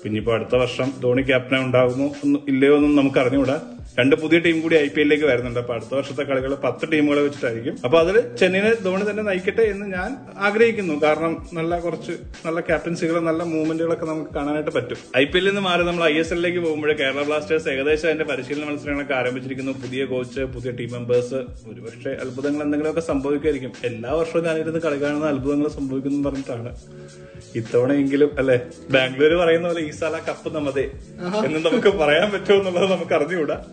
പിന്നെ 0.04 0.18
ഇപ്പൊ 0.18 0.34
അടുത്ത 0.34 0.56
വർഷം 0.56 0.94
ധോണി 1.02 1.22
ക്യാപ്റ്റനെ 1.22 1.62
ഉണ്ടാകുന്നു 1.62 2.16
ഇല്ലയോ 2.48 2.76
എന്നും 2.76 2.96
നമുക്ക് 2.96 3.20
അറിഞ്ഞുകൂടാ 3.20 3.62
രണ്ട് 4.00 4.16
പുതിയ 4.16 4.39
ടീം 4.39 4.62
കൂടി 4.62 4.76
ഐ 4.76 4.88
പി 4.88 5.00
എല്ലിലേക്ക് 5.02 5.26
വരുന്നുണ്ട്. 5.26 5.60
അപ്പൊ 5.60 5.74
അടുത്ത 5.74 5.95
വർഷത്തെ 5.95 6.24
കളികൾ 6.24 6.56
പത്ത് 6.56 6.91
ടീമുകളെ 6.91 7.22
വെച്ചിട്ടായിരിക്കും. 7.22 7.78
അപ്പൊ 7.86 8.00
അതിൽ 8.00 8.36
ചെന്നൈനെ 8.36 8.74
ധോണി 8.74 9.10
തന്നെ 9.10 9.24
നയിക്കട്ടെ 9.24 9.62
എന്ന് 9.62 9.86
ഞാൻ 9.86 10.18
ആഗ്രഹിക്കുന്നു. 10.38 10.95
കാരണം 11.04 11.34
നല്ല 11.54 11.80
കുറച്ച് 11.80 12.12
നല്ല 12.45 12.60
ക്യാപ്റ്റൻസികളും 12.60 13.26
നല്ല 13.26 13.43
മൂവ്മെന്റുകളൊക്കെ 13.43 14.06
നമുക്ക് 14.06 14.32
കാണാനായിട്ട് 14.32 14.72
പറ്റും. 14.72 14.97
ഐ 15.18 15.26
പി 15.26 15.38
എല്ലിൽ 15.38 15.52
നിന്ന് 15.52 15.62
മാറി 15.62 15.84
നമ്മൾ 15.84 16.04
ഐ 16.04 16.16
എസ് 16.18 16.34
എല്ലിലേക്ക് 16.34 16.60
പോകുമ്പോൾ 16.60 16.91
കേരള 16.93 17.24
ബ്ലാസ്റ്റേഴ്സ് 17.24 17.70
ഏകദേശം 17.70 18.08
അതിന്റെ 18.08 18.26
പരിശീലന 18.26 18.66
മത്സരങ്ങളൊക്കെ 18.70 19.14
ആരംഭിച്ചിരിക്കുന്നു. 19.14 19.72
പുതിയ 19.72 20.06
കോച്ച് 20.06 20.41
പുതിയ 20.41 20.72
ടീം 20.72 20.91
മെമ്പേഴ്സ് 20.91 21.39
ഒരുപക്ഷെ 21.72 22.10
അത്ഭുതങ്ങൾ 22.10 22.64
എന്തെങ്കിലുമൊക്കെ 22.64 23.02
സംഭവിക്കുമായിരിക്കും. 23.02 23.74
എല്ലാ 23.84 24.14
വർഷവും 24.14 24.45
ഞാനിരുന്ന് 24.45 24.80
കളി 24.80 25.02
കാണുന്ന 25.02 25.26
അത്ഭുതങ്ങൾ 25.26 25.68
സംഭവിക്കുന്നു 25.68 26.30
പറഞ്ഞിട്ടാണ്. 26.30 26.76
ഇത്തവണയെങ്കിലും 27.56 28.32
അല്ലെ? 28.38 28.60
ബാംഗ്ലൂർ 28.91 29.34
പറയുന്ന 29.34 29.68
പോലെ 29.68 29.82
ഈ 29.82 29.91
സാല 29.91 30.16
കപ്പ് 30.30 30.56
നമ്മതേ. 30.56 30.88
എന്ന് 31.45 31.60
നമുക്ക് 31.70 31.97
പറയാൻ 31.97 32.32
പറ്റുമോ 32.32 32.58
എന്നുള്ളത് 32.58 32.91
നമുക്ക് 32.91 33.14
അറിഞ്ഞുകൂടാ. 33.14 33.66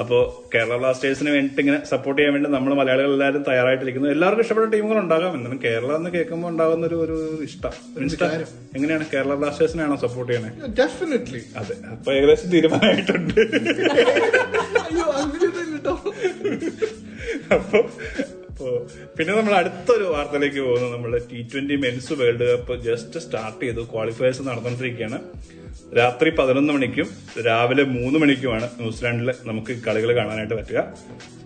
അപ്പോ 0.00 0.44
കേരള 0.54 0.76
ബ്ലാസ്റ്റേഴ്സിന് 0.76 1.30
വേണ്ടി 1.30 1.60
ഇങ്ങനെ 1.60 1.84
സപ്പോർട്ട് 1.84 2.20
ചെയ്യാൻ 2.20 2.34
വേണ്ടി 2.34 2.50
നമ്മൾ 2.50 2.74
മലയാളികൾ 2.74 3.12
എല്ലാവരും 3.12 3.44
തയ്യാറായിട്ടിരിക്കുന്നു. 3.48 4.08
എല്ലാവർക്കും 4.08 4.42
ഇഷ്ടപ്പെട്ട 4.42 4.74
ടീമുകൾ 4.74 4.98
ഉണ്ടാകാം. 4.98 5.34
എന്നാലും 5.34 5.60
കേരള 5.64 5.96
എന്ന് 5.96 6.10
കേൾക്കുമ്പോൾ 6.10 6.48
ഉണ്ടാകുന്ന 6.48 6.86
ഒരു 6.86 7.04
ഒരു 7.04 7.38
ഇഷ്ടം. 7.42 7.70
എങ്ങനെയാണ് 8.76 9.04
കേരള 9.14 9.34
ബ്ലാസ്റ്റേഴ്സിനാണോ 9.34 9.96
സപ്പോർട്ട് 9.96 10.32
ചെയ്യണേ? 10.32 10.72
ഡെഫിനറ്റ്ലി 10.82 11.42
അതെ. 11.56 11.74
അപ്പൊ 11.90 12.12
ഏകദേശം 12.12 12.50
തീരുമാനമായിട്ടുണ്ട്. 12.50 13.38
അപ്പോ 17.54 17.78
പിന്നെ 19.18 19.32
നമ്മൾ 19.34 19.54
അടുത്തൊരു 19.54 20.04
വാർത്തയിലേക്ക് 20.04 20.60
പോകുന്നത് 20.60 20.92
നമ്മുടെ 20.92 21.18
T 21.32 21.40
twenty 21.52 21.76
men's 21.76 22.12
world 22.12 22.46
cup 22.52 22.74
just 22.84 23.20
start 23.20 23.62
ചെയ്തു. 23.64 23.82
ക്വാളിഫയേഴ്സ് 23.92 24.42
നടന്നുകൊണ്ടിരിക്കുകയാണ്. 24.42 25.18
രാത്രി 25.96 26.30
പതിനൊന്ന് 26.30 26.72
മണിക്കും 26.72 27.08
രാവിലെ 27.46 27.84
മൂന്ന് 27.84 28.18
മണിക്കുമാണ് 28.18 28.66
ന്യൂസിലാൻഡിൽ 28.80 29.30
നമുക്ക് 29.44 29.72
കളികൾ 29.86 30.12
കാണാനായിട്ട് 30.16 30.54
പറ്റുക. 30.54 30.80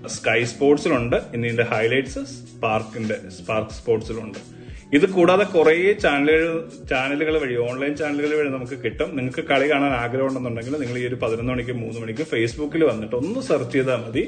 സ്കൈ 0.07 0.45
സ്പോർട്സിലുണ്ട് 0.45 1.17
ഇനി 1.35 1.47
ഇതിന്റെ 1.47 1.63
ഹൈലൈറ്റ്സ് 1.63 2.19
സ്പാർക്കിന്റെ 2.19 3.19
സ്പാർക്ക് 3.39 3.71
സ്പോർട്സിലുണ്ട് 3.71 4.39
ഇത് 4.97 5.05
കൂടാതെ 5.13 5.45
കുറേ 5.53 5.75
ചാനലുകൾ 6.03 6.49
ചാനലുകൾ 6.91 7.35
വഴി 7.43 7.55
ഓൺലൈൻ 7.67 7.93
ചാനലുകൾ 8.01 8.33
വഴി 8.39 8.49
നമുക്ക് 8.55 8.77
കിട്ടും. 8.83 9.09
നിങ്ങൾക്ക് 9.17 9.43
കളി 9.51 9.67
കാണാൻ 9.71 9.93
ആഗ്രഹം 10.01 10.27
ഉണ്ടെന്നുണ്ടെങ്കിൽ 10.29 10.75
നിങ്ങൾ 10.83 10.97
ഈ 11.03 11.05
ഒരു 11.11 11.17
പതിനൊന്ന് 11.23 11.53
മണിക്ക് 11.53 11.75
മൂന്ന് 11.83 12.01
മണിക്ക് 12.01 12.25
ഫേസ്ബുക്കിൽ 12.33 12.83
വന്നിട്ട് 12.85 13.15
ഒന്ന് 13.21 13.43
സെർച്ച് 13.47 13.73
ചെയ്താൽ 13.75 14.01
മതി. 14.03 14.23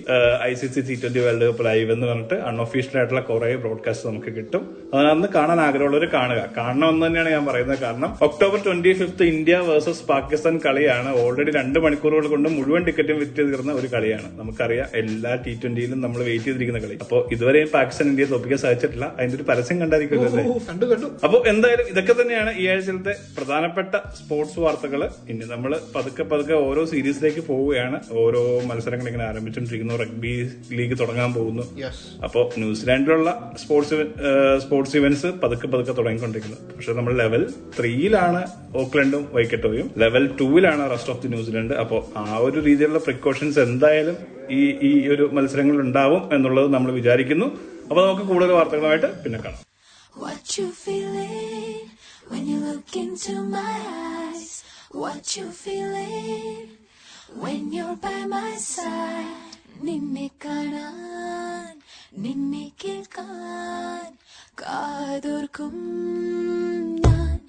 I 0.48 0.52
C 0.60 0.68
C 0.74 0.82
T 0.88 0.94
twenty 1.02 1.18
world 1.24 1.48
cup 1.50 1.64
live 1.66 1.92
എന്ന് 1.94 2.06
പറഞ്ഞിട്ട് 2.10 2.38
അൺഒഫീഷ്യൽ 2.50 2.96
ആയിട്ടുള്ള 3.00 3.22
കുറേ 3.30 3.50
ബ്രോഡ്കാസ്റ്റ് 3.64 4.06
നമുക്ക് 4.08 4.32
കിട്ടും. 4.38 4.62
അതിനകത്ത് 4.94 5.30
കാണാൻ 5.34 5.60
ആഗ്രഹമുള്ളവർ 5.66 6.06
കാണുക. 6.14 6.40
കാണണം 6.58 6.88
എന്ന് 6.94 7.06
തന്നെയാണ് 7.06 7.30
ഞാൻ 7.36 7.44
പറയുന്നത്. 7.50 7.80
കാരണം 7.84 8.10
October 8.28 8.58
twenty 8.66 8.94
fifth 9.02 9.28
India 9.34 9.58
versus 9.68 10.02
Pakistan 10.12 10.56
കളിയാണ് 10.66 11.12
ഓൾറെഡി 11.24 11.54
രണ്ട് 11.58 11.78
മണിക്കൂറുകൾ 11.86 12.26
കൊണ്ട് 12.34 12.48
മുഴുവൻ 12.56 12.84
ടിക്കറ്റും 12.88 13.20
വിറ്റ് 13.22 13.48
തീർന്ന 13.52 13.76
ഒരു 13.82 13.90
കളിയാണ്. 13.96 14.30
നമുക്കറിയാം 14.40 14.88
എല്ലാ 15.02 15.34
ടി 15.46 15.54
ട്വന്റിയിലും 15.64 16.00
നമ്മൾ 16.06 16.22
വെയിറ്റ് 16.30 16.48
ചെയ്തിരിക്കുന്ന 16.48 16.82
കളി. 16.86 16.98
അപ്പോൾ 17.04 17.22
ഇതുവരെയും 17.36 17.70
പാകിസ്ഥാൻ 17.76 18.08
ഇന്ത്യയെ 18.14 18.30
തോപ്പിക്കാൻ 18.34 18.62
സാധിച്ചിട്ടില്ല. 18.66 19.06
അതിന്റെ 19.18 19.38
ഒരു 19.40 19.48
പരസ്യം 19.52 19.78
കണ്ടായിരിക്കുമല്ലോ 19.84 20.52
കണ്ടു 20.68 20.86
കണ്ടു. 20.90 21.08
അപ്പൊ 21.26 21.38
എന്തായാലും 21.52 21.86
ഇതൊക്കെ 21.92 22.14
തന്നെയാണ് 22.20 22.50
ഈ 22.62 22.64
ആഴ്ചയിലത്തെ 22.72 23.14
പ്രധാനപ്പെട്ട 23.38 23.94
സ്പോർട്സ് 24.18 24.58
വാർത്തകൾ 24.64 25.00
ഇനി 25.32 25.46
നമ്മൾ 25.54 25.72
പതുക്കെ 25.96 26.26
പതുക്കെ 26.32 26.56
ഓരോ 26.66 26.84
സീരീസിലേക്ക് 26.92 27.44
പോവുകയാണ്. 27.50 28.00
ഓരോ 28.22 28.42
മത്സരങ്ങൾ 28.70 29.08
ഇങ്ങനെ 29.10 29.26
ആരംഭിച്ചുകൊണ്ടിരിക്കുന്നു 29.30 29.96
റഗ്ബി 30.02 30.34
ലീഗ് 30.78 30.98
തുടങ്ങാൻ 31.02 31.32
പോകുന്നു. 31.38 31.66
യെസ് 31.84 32.02
അപ്പോ 32.26 32.42
ന്യൂസിലാൻഡിലുള്ള 32.62 33.30
സ്പോർട്സ് 33.64 34.00
സ്പോർട്സ് 34.64 34.96
ഇവന്റ്സ് 35.02 35.30
പതുക്കെ 35.44 35.66
പതുക്കെ 35.74 35.94
തുടങ്ങിക്കൊണ്ടിരിക്കുന്നു. 36.00 36.58
പക്ഷെ 36.76 36.94
നമ്മൾ 37.00 37.14
ലെവൽ 37.22 37.44
ത്രീയിലാണ് 37.78 38.42
ഓക്ലൻഡും 38.82 39.24
വൈക്കറ്റോയും 39.36 39.88
level 40.04 40.26
ടൂവിലാണ് 40.40 40.84
rest 40.94 41.12
of 41.14 41.22
the 41.24 41.30
New Zealand. 41.34 41.76
അപ്പോൾ 41.84 42.02
ആ 42.22 42.26
ഒരു 42.46 42.58
രീതിയിലുള്ള 42.68 43.02
പ്രിക്കോഷൻസ് 43.08 43.60
എന്തായാലും 43.66 44.16
ഈ 44.58 44.62
ഈ 44.88 44.92
ഒരു 45.12 45.26
മത്സരങ്ങളിൽ 45.36 45.82
ഉണ്ടാവും 45.86 46.22
എന്നുള്ളത് 46.36 46.68
നമ്മൾ 46.74 46.90
വിചാരിക്കുന്നു. 47.00 47.46
അപ്പോൾ 47.90 48.02
നമുക്ക് 48.06 48.26
കൂടുതൽ 48.32 48.52
വാർത്തകളുമായിട്ട് 48.58 49.08
പിന്നെ 49.22 49.38
കാണാം. 49.44 49.63
What 50.16 50.56
you 50.56 50.70
feeling 50.70 51.90
when 52.28 52.46
you 52.46 52.60
look 52.60 52.94
into 52.94 53.42
my 53.42 54.30
eyes? 54.30 54.62
What 54.92 55.36
you 55.36 55.50
feeling 55.50 56.68
when 57.34 57.72
you're 57.72 57.96
by 57.96 58.24
my 58.24 58.54
side? 58.54 59.26
Nimikaran, 59.82 61.82
nimikilkan, 62.16 64.14
kadur 64.54 65.50
kumnan. 65.50 67.40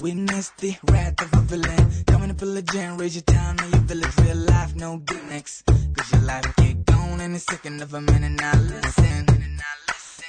Witness 0.00 0.50
the 0.62 0.76
wrath 0.86 1.20
of 1.20 1.34
a 1.34 1.40
villain. 1.50 1.90
Coming 2.06 2.28
to 2.28 2.34
pillage 2.34 2.76
and 2.76 3.00
raise 3.00 3.16
your 3.16 3.22
town, 3.26 3.56
now 3.56 3.66
your 3.66 3.82
village, 3.90 4.16
real 4.22 4.36
life, 4.36 4.76
no 4.76 4.98
good. 4.98 5.18
Cause 5.28 6.12
your 6.12 6.22
life 6.22 6.46
get 6.56 6.87
gone 7.18 7.30
in 7.30 7.34
a 7.34 7.38
second 7.38 7.82
of 7.82 7.94
a 7.94 8.00
minute. 8.00 8.40
Now 8.40 8.52
listen. 8.60 9.26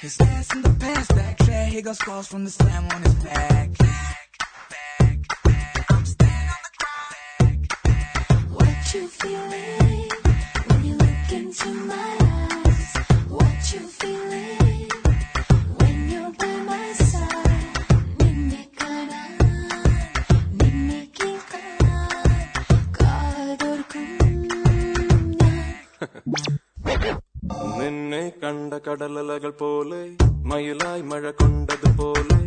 His 0.00 0.20
ass 0.20 0.54
in 0.54 0.62
the 0.62 0.70
past, 0.80 1.10
backtrack. 1.10 1.68
he 1.68 1.82
goes 1.82 1.98
scars 1.98 2.26
from 2.26 2.44
the 2.44 2.50
slam 2.50 2.88
on 2.94 3.02
his 3.02 3.14
back. 3.14 3.70
What 8.48 8.94
you 8.94 9.08
feeling 9.08 10.10
when 10.66 10.84
you 10.84 10.94
look 10.94 11.32
into 11.32 11.74
my 11.74 12.18
eyes? 12.22 12.96
What 13.28 13.72
you 13.72 13.80
feeling 13.80 14.59
നിന്നെ 27.78 28.22
കണ്ട 28.42 28.74
കടലലകൾ 28.86 29.50
പോലെ 29.60 30.02
മയിലായി 30.44 31.02
മഴ 31.02 31.30
കൊണ്ടതുപോലെ 31.30 32.38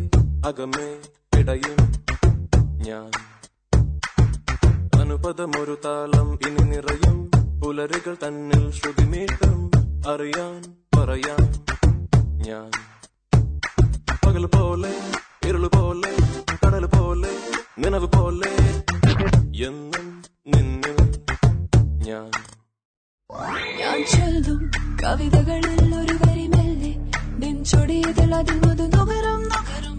അകമേ 0.48 0.88
ഇടയും 1.40 1.80
ഞാൻ. 2.88 3.10
അനുപദമൊരു 5.02 5.76
താളം 5.86 6.30
ഇനി 6.48 6.64
നിറയും 6.64 7.18
പുലരുകൾ 7.62 8.16
തന്നിൽ 8.24 8.72
ശ്രുതിമീട്ടം 8.72 9.58
അറിയാൻ 10.08 10.56
പറയാൻ 10.96 11.44
ഞാൻ. 12.48 12.70
പകൽ 14.26 14.46
പോലെ 14.48 14.94
ഇരുൾ 15.48 15.66
പോലെ 15.68 16.14
കടൽ 16.64 16.86
പോലെ 16.96 17.34
നിലവ് 17.78 18.10
പോലെ 18.16 18.52
എന്നും 19.68 20.08
നിന്നിൽ 20.48 21.00
ഞാൻ. 22.08 22.30
ചൊല്ലും 24.12 24.60
കവിതകളിൽ 25.02 25.92
ഒരു 25.96 26.16
വരി 26.22 26.46
മെല്ലെ 26.48 26.92
ചൊടിയതിൽ 27.64 28.32
അതിൽ 28.36 28.58
മുതു 28.58 28.86
നുകരും 28.88 29.42
നുകരും 29.52 29.93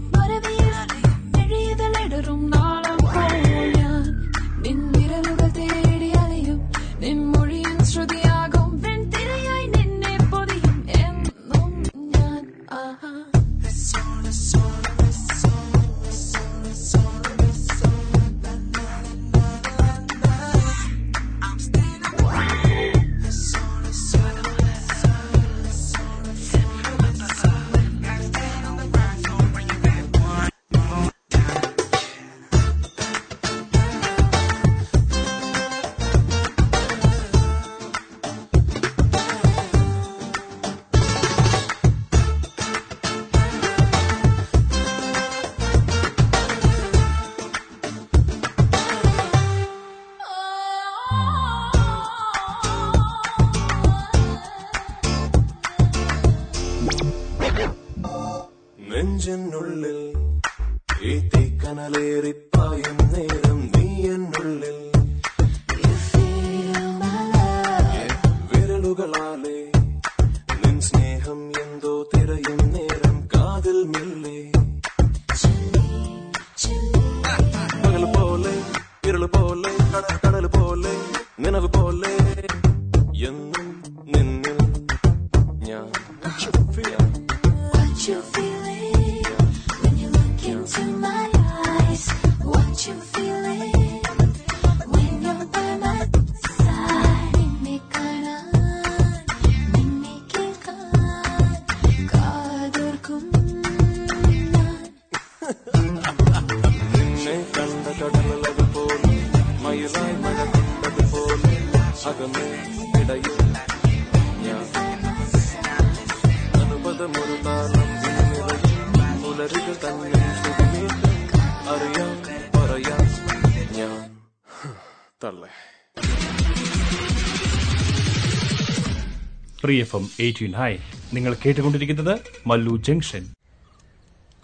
free 129.65 129.81
F 129.81 129.97
M 129.97 130.11
eighteen 130.21 130.53
hi. 130.53 130.77
നിങ്ങൾ 131.15 131.37
കേട്ടുകൊണ്ടിരിക്കുന്നത് 131.47 132.21
Mallu 132.47 132.77
junction. 132.77 133.33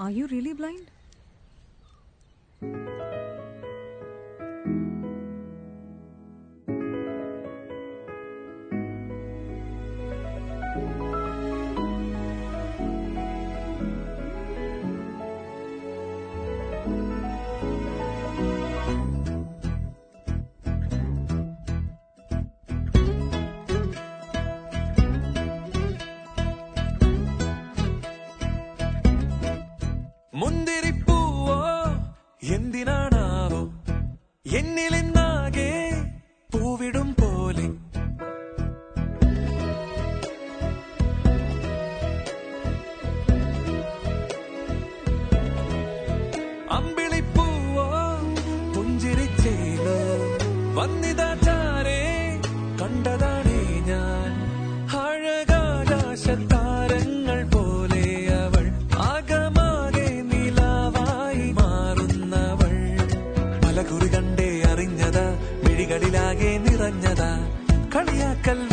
Are 0.00 0.10
you 0.12 0.24
really 0.24 0.52
blind 0.52 0.86
ಮುಂದಿರಿ 30.40 30.92
ಪೂವೋ 31.04 31.56
ಎಂದಿನ 32.48 32.90
ನಾವು 33.08 33.60
ಎನ್ನಿಲಿಂದ 34.50 35.19
كلا 68.44 68.69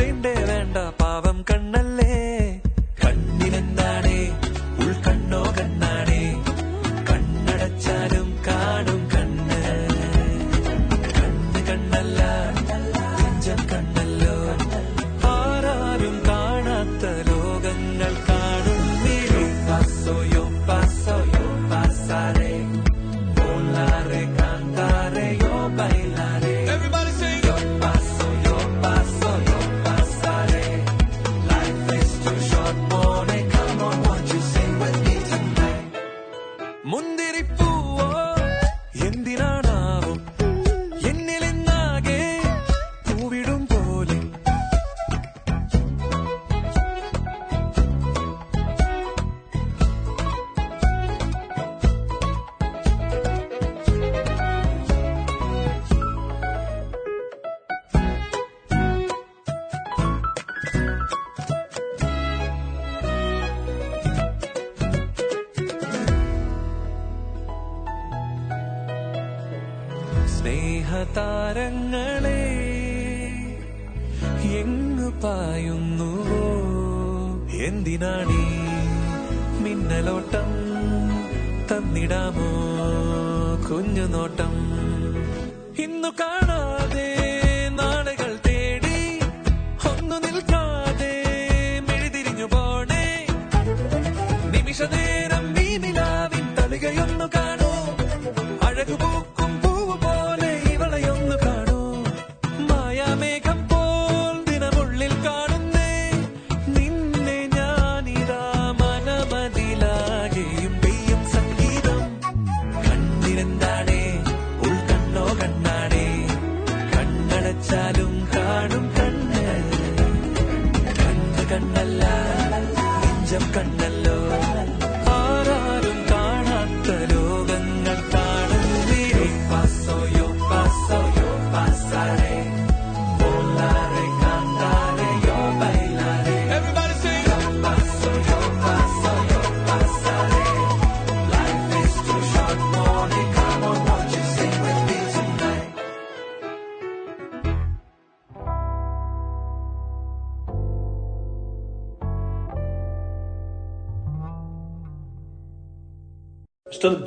salud. 117.67 118.06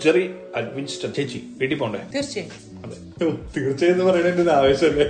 ജെറി 0.05 0.25
അൽവിൻസ്റ്റൺ 0.57 1.13
ചേച്ചി 1.13 1.41
വീട്ടിൽ 1.61 1.79
പോണ്ടേ? 1.79 2.01
തീർച്ചയായും. 2.15 2.53
തീർച്ചയായും 3.57 3.95
എന്ന് 3.95 4.05
പറയുന്നതിന്റെ 4.05 4.43
ഒരു 4.43 4.51
ആവേശമല്ലേ? 4.51 5.07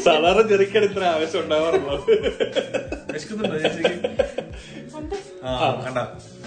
സാധാരണ 0.00 0.42
ജെറിക്കാണ് 0.48 0.84
ഇത്ര 0.84 1.04
ആവേശം 1.04 1.40
ഉണ്ടാവാറുള്ളത്. 1.40 2.02
കണ്ട? 5.84 5.98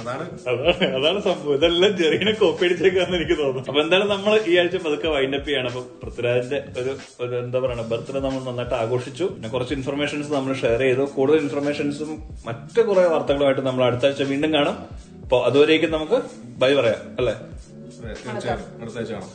അതാണ് 0.01 0.23
അതാണ് 0.49 0.85
അതാണ് 0.97 1.19
സംഭവം. 1.21 1.53
ഇതെല്ലാം 1.53 1.97
ജെറീനെ 1.97 2.31
കോപ്പി 2.31 2.65
അടിച്ചേക്കാന്ന് 2.65 3.17
എനിക്ക് 3.17 3.37
തോന്നുന്നു. 3.41 3.63
അപ്പൊ 3.67 3.81
എന്തായാലും 3.81 4.09
നമ്മൾ 4.09 4.39
ഈ 4.47 4.57
ആഴ്ച 4.57 4.75
പതുക്കെ 4.75 5.07
വൈൻഡപ്പ് 5.07 5.47
ചെയ്യാണ്. 5.47 5.67
അപ്പൊ 5.67 5.81
പൃഥ്വിരാജിന്റെ 6.03 6.81
ഒരു 6.81 6.97
ഒരു 7.21 7.35
എന്താ 7.35 7.59
പറയുക 7.59 7.85
ബർത്ത്ഡേ 7.91 8.19
നമ്മൾ 8.19 8.43
നന്നായിട്ട് 8.43 8.75
ആഘോഷിച്ചു. 8.75 9.23
പിന്നെ 9.23 9.49
കുറച്ച് 9.49 9.73
ഇൻഫർമേഷൻസ് 9.73 10.33
നമ്മൾ 10.33 10.53
ഷെയർ 10.53 10.79
ചെയ്തു. 10.79 11.01
കൂടുതൽ 11.01 11.39
ഇൻഫർമേഷൻസും 11.39 12.23
മറ്റു 12.45 12.81
കുറെ 12.81 13.05
വാർത്തകളുമായിട്ട് 13.07 13.61
നമ്മൾ 13.61 13.83
അടുത്ത 13.83 14.05
ആഴ്ച 14.05 14.23
വീണ്ടും 14.23 14.53
കാണും. 14.53 14.77
അപ്പൊ 15.23 15.43
അതുവരേക്കും 15.43 15.91
നമുക്ക് 15.91 16.21
ബൈ 16.43 16.73
പറയാം. 16.73 17.01
അല്ലേ? 17.17 17.35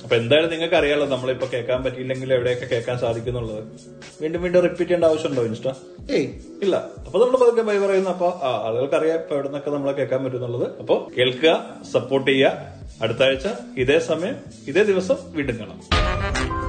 അപ്പൊ 0.05 0.17
എന്തായാലും 0.17 0.51
നിങ്ങൾക്ക് 0.51 0.75
അറിയാലോ 0.75 1.07
നമ്മളിപ്പോ 1.07 1.49
കേൾക്കാൻ 1.53 1.85
പറ്റിയില്ലെങ്കിൽ 1.85 2.33
എവിടെയൊക്കെ 2.33 2.67
കേൾക്കാൻ 2.67 2.99
സാധിക്കുന്നുള്ളത്. 2.99 3.65
വീണ്ടും 4.21 4.43
വീണ്ടും 4.43 4.61
റിപ്പീറ്റ് 4.63 4.83
ചെയ്യേണ്ട 4.83 5.05
ആവശ്യമുണ്ടോ 5.05 5.43
ഇൻസ്റ്റ? 5.43 5.69
ഏയ്. 6.13 6.29
ഇല്ല. 6.63 6.77
അപ്പൊ 7.07 7.25
നമ്മൾ 7.25 7.37
പതുക്കെ 7.37 7.63
ബൈ 7.63 7.79
പറയുന്നു. 7.79 8.11
അപ്പൊ 8.11 8.27
ആ, 8.27 8.63
ആളുകൾക്ക് 8.67 8.95
അറിയാം 8.95 9.17
ഇപ്പൊ 9.19 9.35
എവിടെ 9.35 9.49
നിന്നൊക്കെ 9.49 9.71
നമ്മളെ 9.71 9.93
കേൾക്കാൻ 9.93 10.25
പറ്റുന്നുള്ളത്. 10.25 10.79
അപ്പൊ 10.79 11.09
കേൾക്കുക 11.19 11.83
സപ്പോർട്ട് 11.93 12.31
ചെയ്യുക. 12.31 12.73
അടുത്ത 13.03 13.23
ആഴ്ച 13.23 13.49
ഇതേ 13.77 13.99
സമയം 13.99 14.37
ഇതേ 14.69 14.83
ദിവസം 14.83 15.17
വീണ്ടും 15.27 15.59
കാണാം. 15.59 16.62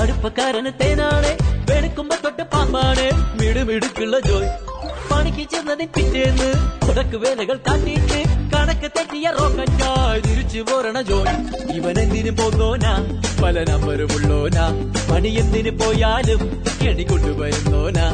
അടുപ്പക്കാരന് 0.00 0.70
തേനാണ്. 0.80 1.30
വെളുക്കുമ്പോ 1.70 2.16
തൊട്ട് 2.24 2.42
പാമ്പാണ്. 2.42 3.06
മിടുമിടുക്കുള്ള 3.40 4.20
ജോയ്. 4.20 4.48
പണിക്ക് 5.10 5.50
ചെന്നതിൻ 5.50 5.88
പിറ്റേന്ന് 5.96 6.50
ഉടക്ക് 6.90 7.16
വേലകൾ 7.16 7.56
കാട്ടിട്ട് 7.56 8.20
കണക്ക് 8.54 8.90
തെറ്റിയ 8.96 9.30
റോക്കറ്റായി 9.30 10.20
തിരിച്ചു 10.20 10.60
പോരണ 10.60 11.00
ജോയ്. 11.00 11.32
ഇവൻ 11.76 11.98
എന്തിനു 11.98 12.30
പോന്നോനാ? 12.30 12.94
പല 13.42 13.64
നമ്പരുമുള്ളോനാ 13.70 14.66
പണി 15.10 15.28
എന്തിനു 15.28 15.70
പോയാലും 15.70 16.40
കെണി 16.82 17.02
കൊണ്ടുവരുന്നോനാ. 17.02 18.06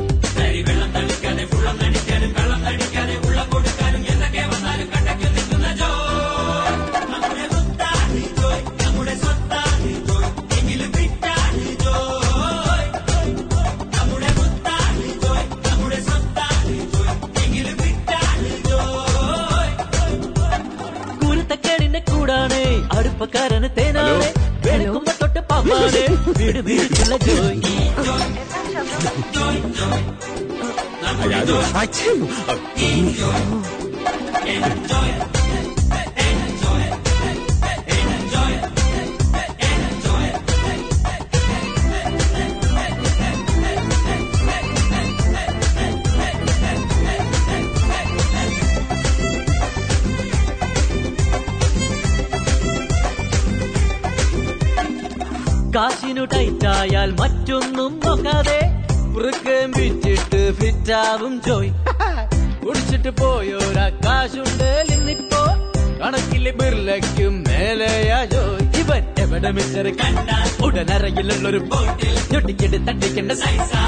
വെള്ളം 0.67 0.93
നടിക്കാനും 0.93 1.49
വെള്ളം 2.33 2.65
തടിക്കാതെ 2.65 3.22
അടുപ്പക്കാരന് 23.25 23.69
തേനാണ് 23.77 24.29
വെളുക്കുമ്പോ 24.65 25.13
തൊട്ട് 25.21 25.41
പാപ്പാണ് 25.51 26.01
വീട് 26.39 26.61
വീട്ടിലുള്ള 26.69 27.17
ജോയ് 27.25 27.61
ടൈറ്റായാൽ 56.25 57.11
മറ്റൊന്നും 57.21 58.01
നോക്കാതെ 58.05 58.61
വൃക്കം 59.15 59.71
വിറ്റിട്ട് 59.71 60.53
ഫിറ്റാവും 60.53 61.41
ജോയ്. 61.47 61.71
കുടിച്ചിട്ട് 62.65 63.09
പോയൊരാകാശുണ്ട് 63.21 64.85
ഇന്നിപ്പോ 64.95 65.43
കണക്കിലെ 66.01 66.51
ബിർലയ്ക്കും 66.51 67.45
മേലെയാ 67.49 68.25
ജോയ്. 68.25 68.81
ഇവൻ 68.81 69.03
എവിടെ 69.19 69.51
മിസ്റ്റർ 69.51 69.89
കണ്ട 69.97 70.31
ഉടനറയിലുള്ളൊരു 70.65 71.59
ബോട്ടിൽ 71.59 72.15
ഞൊട്ടിക്കിട്ട് 72.33 72.89
തട്ടിക്കേണ്ട 72.89 73.33
സൈസാ 73.33 73.83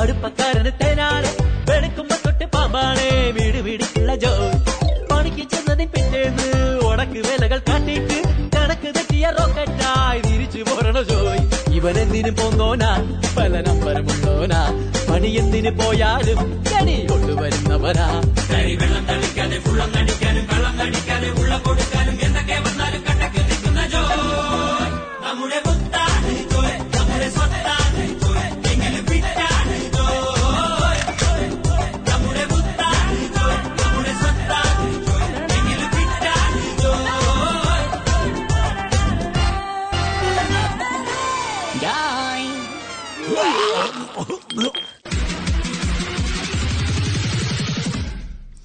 അടുപ്പക്കാരന് 0.00 0.72
തേനാളെ 0.80 1.30
വെളുക്കുമ്പോ 1.68 2.16
തൊട്ട് 2.24 2.46
പാമ്പാണ് 2.54 3.06
വീട് 3.36 3.58
വീടിക്കുള്ള 3.66 4.12
ജോ 4.16 4.32
പണിക്ക് 5.10 5.44
ചെന്നതിൻ 5.52 5.88
പിറ്റേന്ന് 5.94 6.48
ഉടക്ക് 6.88 7.20
വിലകൾ 7.26 7.60
കാട്ടിയിട്ട് 7.68 8.18
കണക്ക് 8.56 8.90
തെറ്റിയ 8.96 9.26
റോക്കറ്റായി 9.38 10.20
തിരിച്ചു 10.28 10.62
പോരണോ 10.70 11.02
ജോയ് 11.10 11.42
ഇവൻ 11.78 11.96
എന്തിനു 11.98 12.32
പോന്നോനാ? 12.32 12.90
പല 13.36 13.52
നമ്പരമുള്ളോനാ 13.68 14.60
പണി 15.08 15.30
എന്തിനു 15.40 15.70
പോയാലും 15.78 16.40
കണി 16.70 16.96
കൊണ്ടുവരുന്നവനാ. 17.10 18.06
വെള്ളം 18.80 19.04
തളിക്കാതെ 19.06 19.58
ഫുള്ളം 19.60 19.90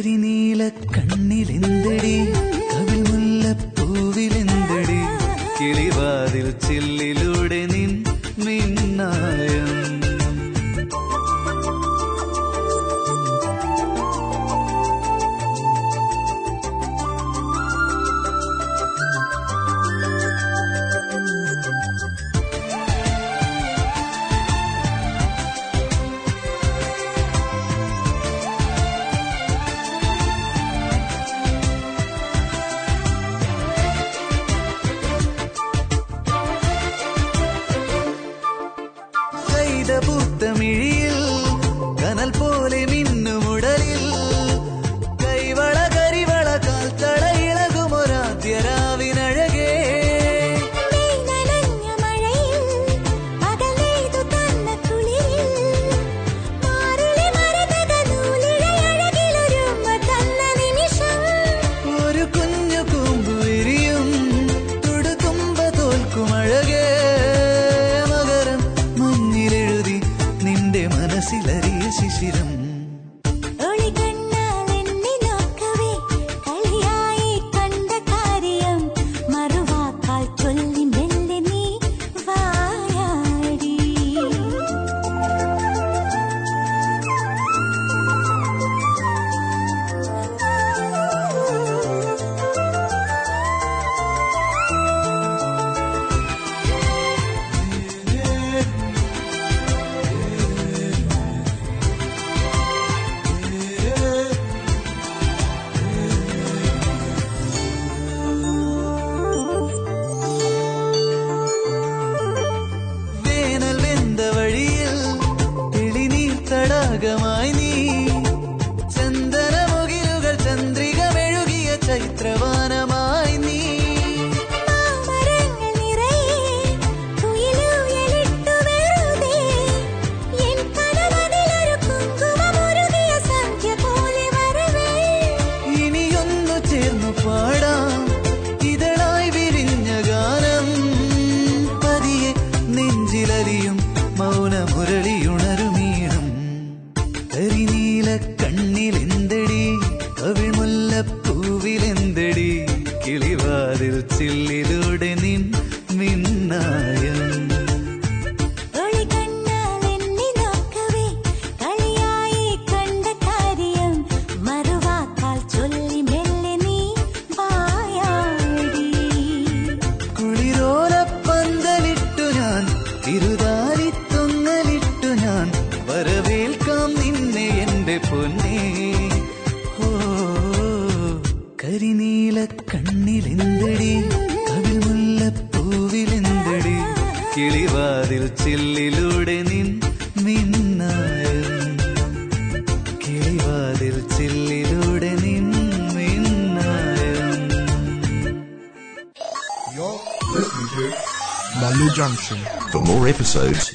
കരിനീല 0.00 0.68
കണ്ണിലെന്തടി? 0.68 2.19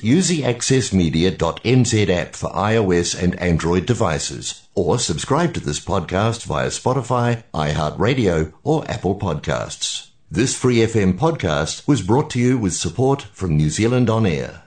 Use 0.05 0.27
the 0.27 0.43
accessmedia.nz 0.43 2.09
app 2.09 2.35
for 2.35 2.49
iOS 2.51 3.19
and 3.19 3.35
Android 3.41 3.87
devices, 3.87 4.67
or 4.75 4.99
subscribe 4.99 5.53
to 5.55 5.59
this 5.59 5.79
podcast 5.79 6.45
via 6.45 6.67
Spotify, 6.67 7.43
iHeartRadio, 7.55 8.53
or 8.63 8.89
Apple 8.89 9.17
Podcasts. 9.17 10.09
This 10.29 10.55
free 10.55 10.77
FM 10.77 11.17
podcast 11.17 11.87
was 11.87 12.03
brought 12.03 12.29
to 12.31 12.39
you 12.39 12.57
with 12.57 12.73
support 12.73 13.23
from 13.33 13.57
New 13.57 13.71
Zealand 13.71 14.09
On 14.09 14.27
Air. 14.27 14.64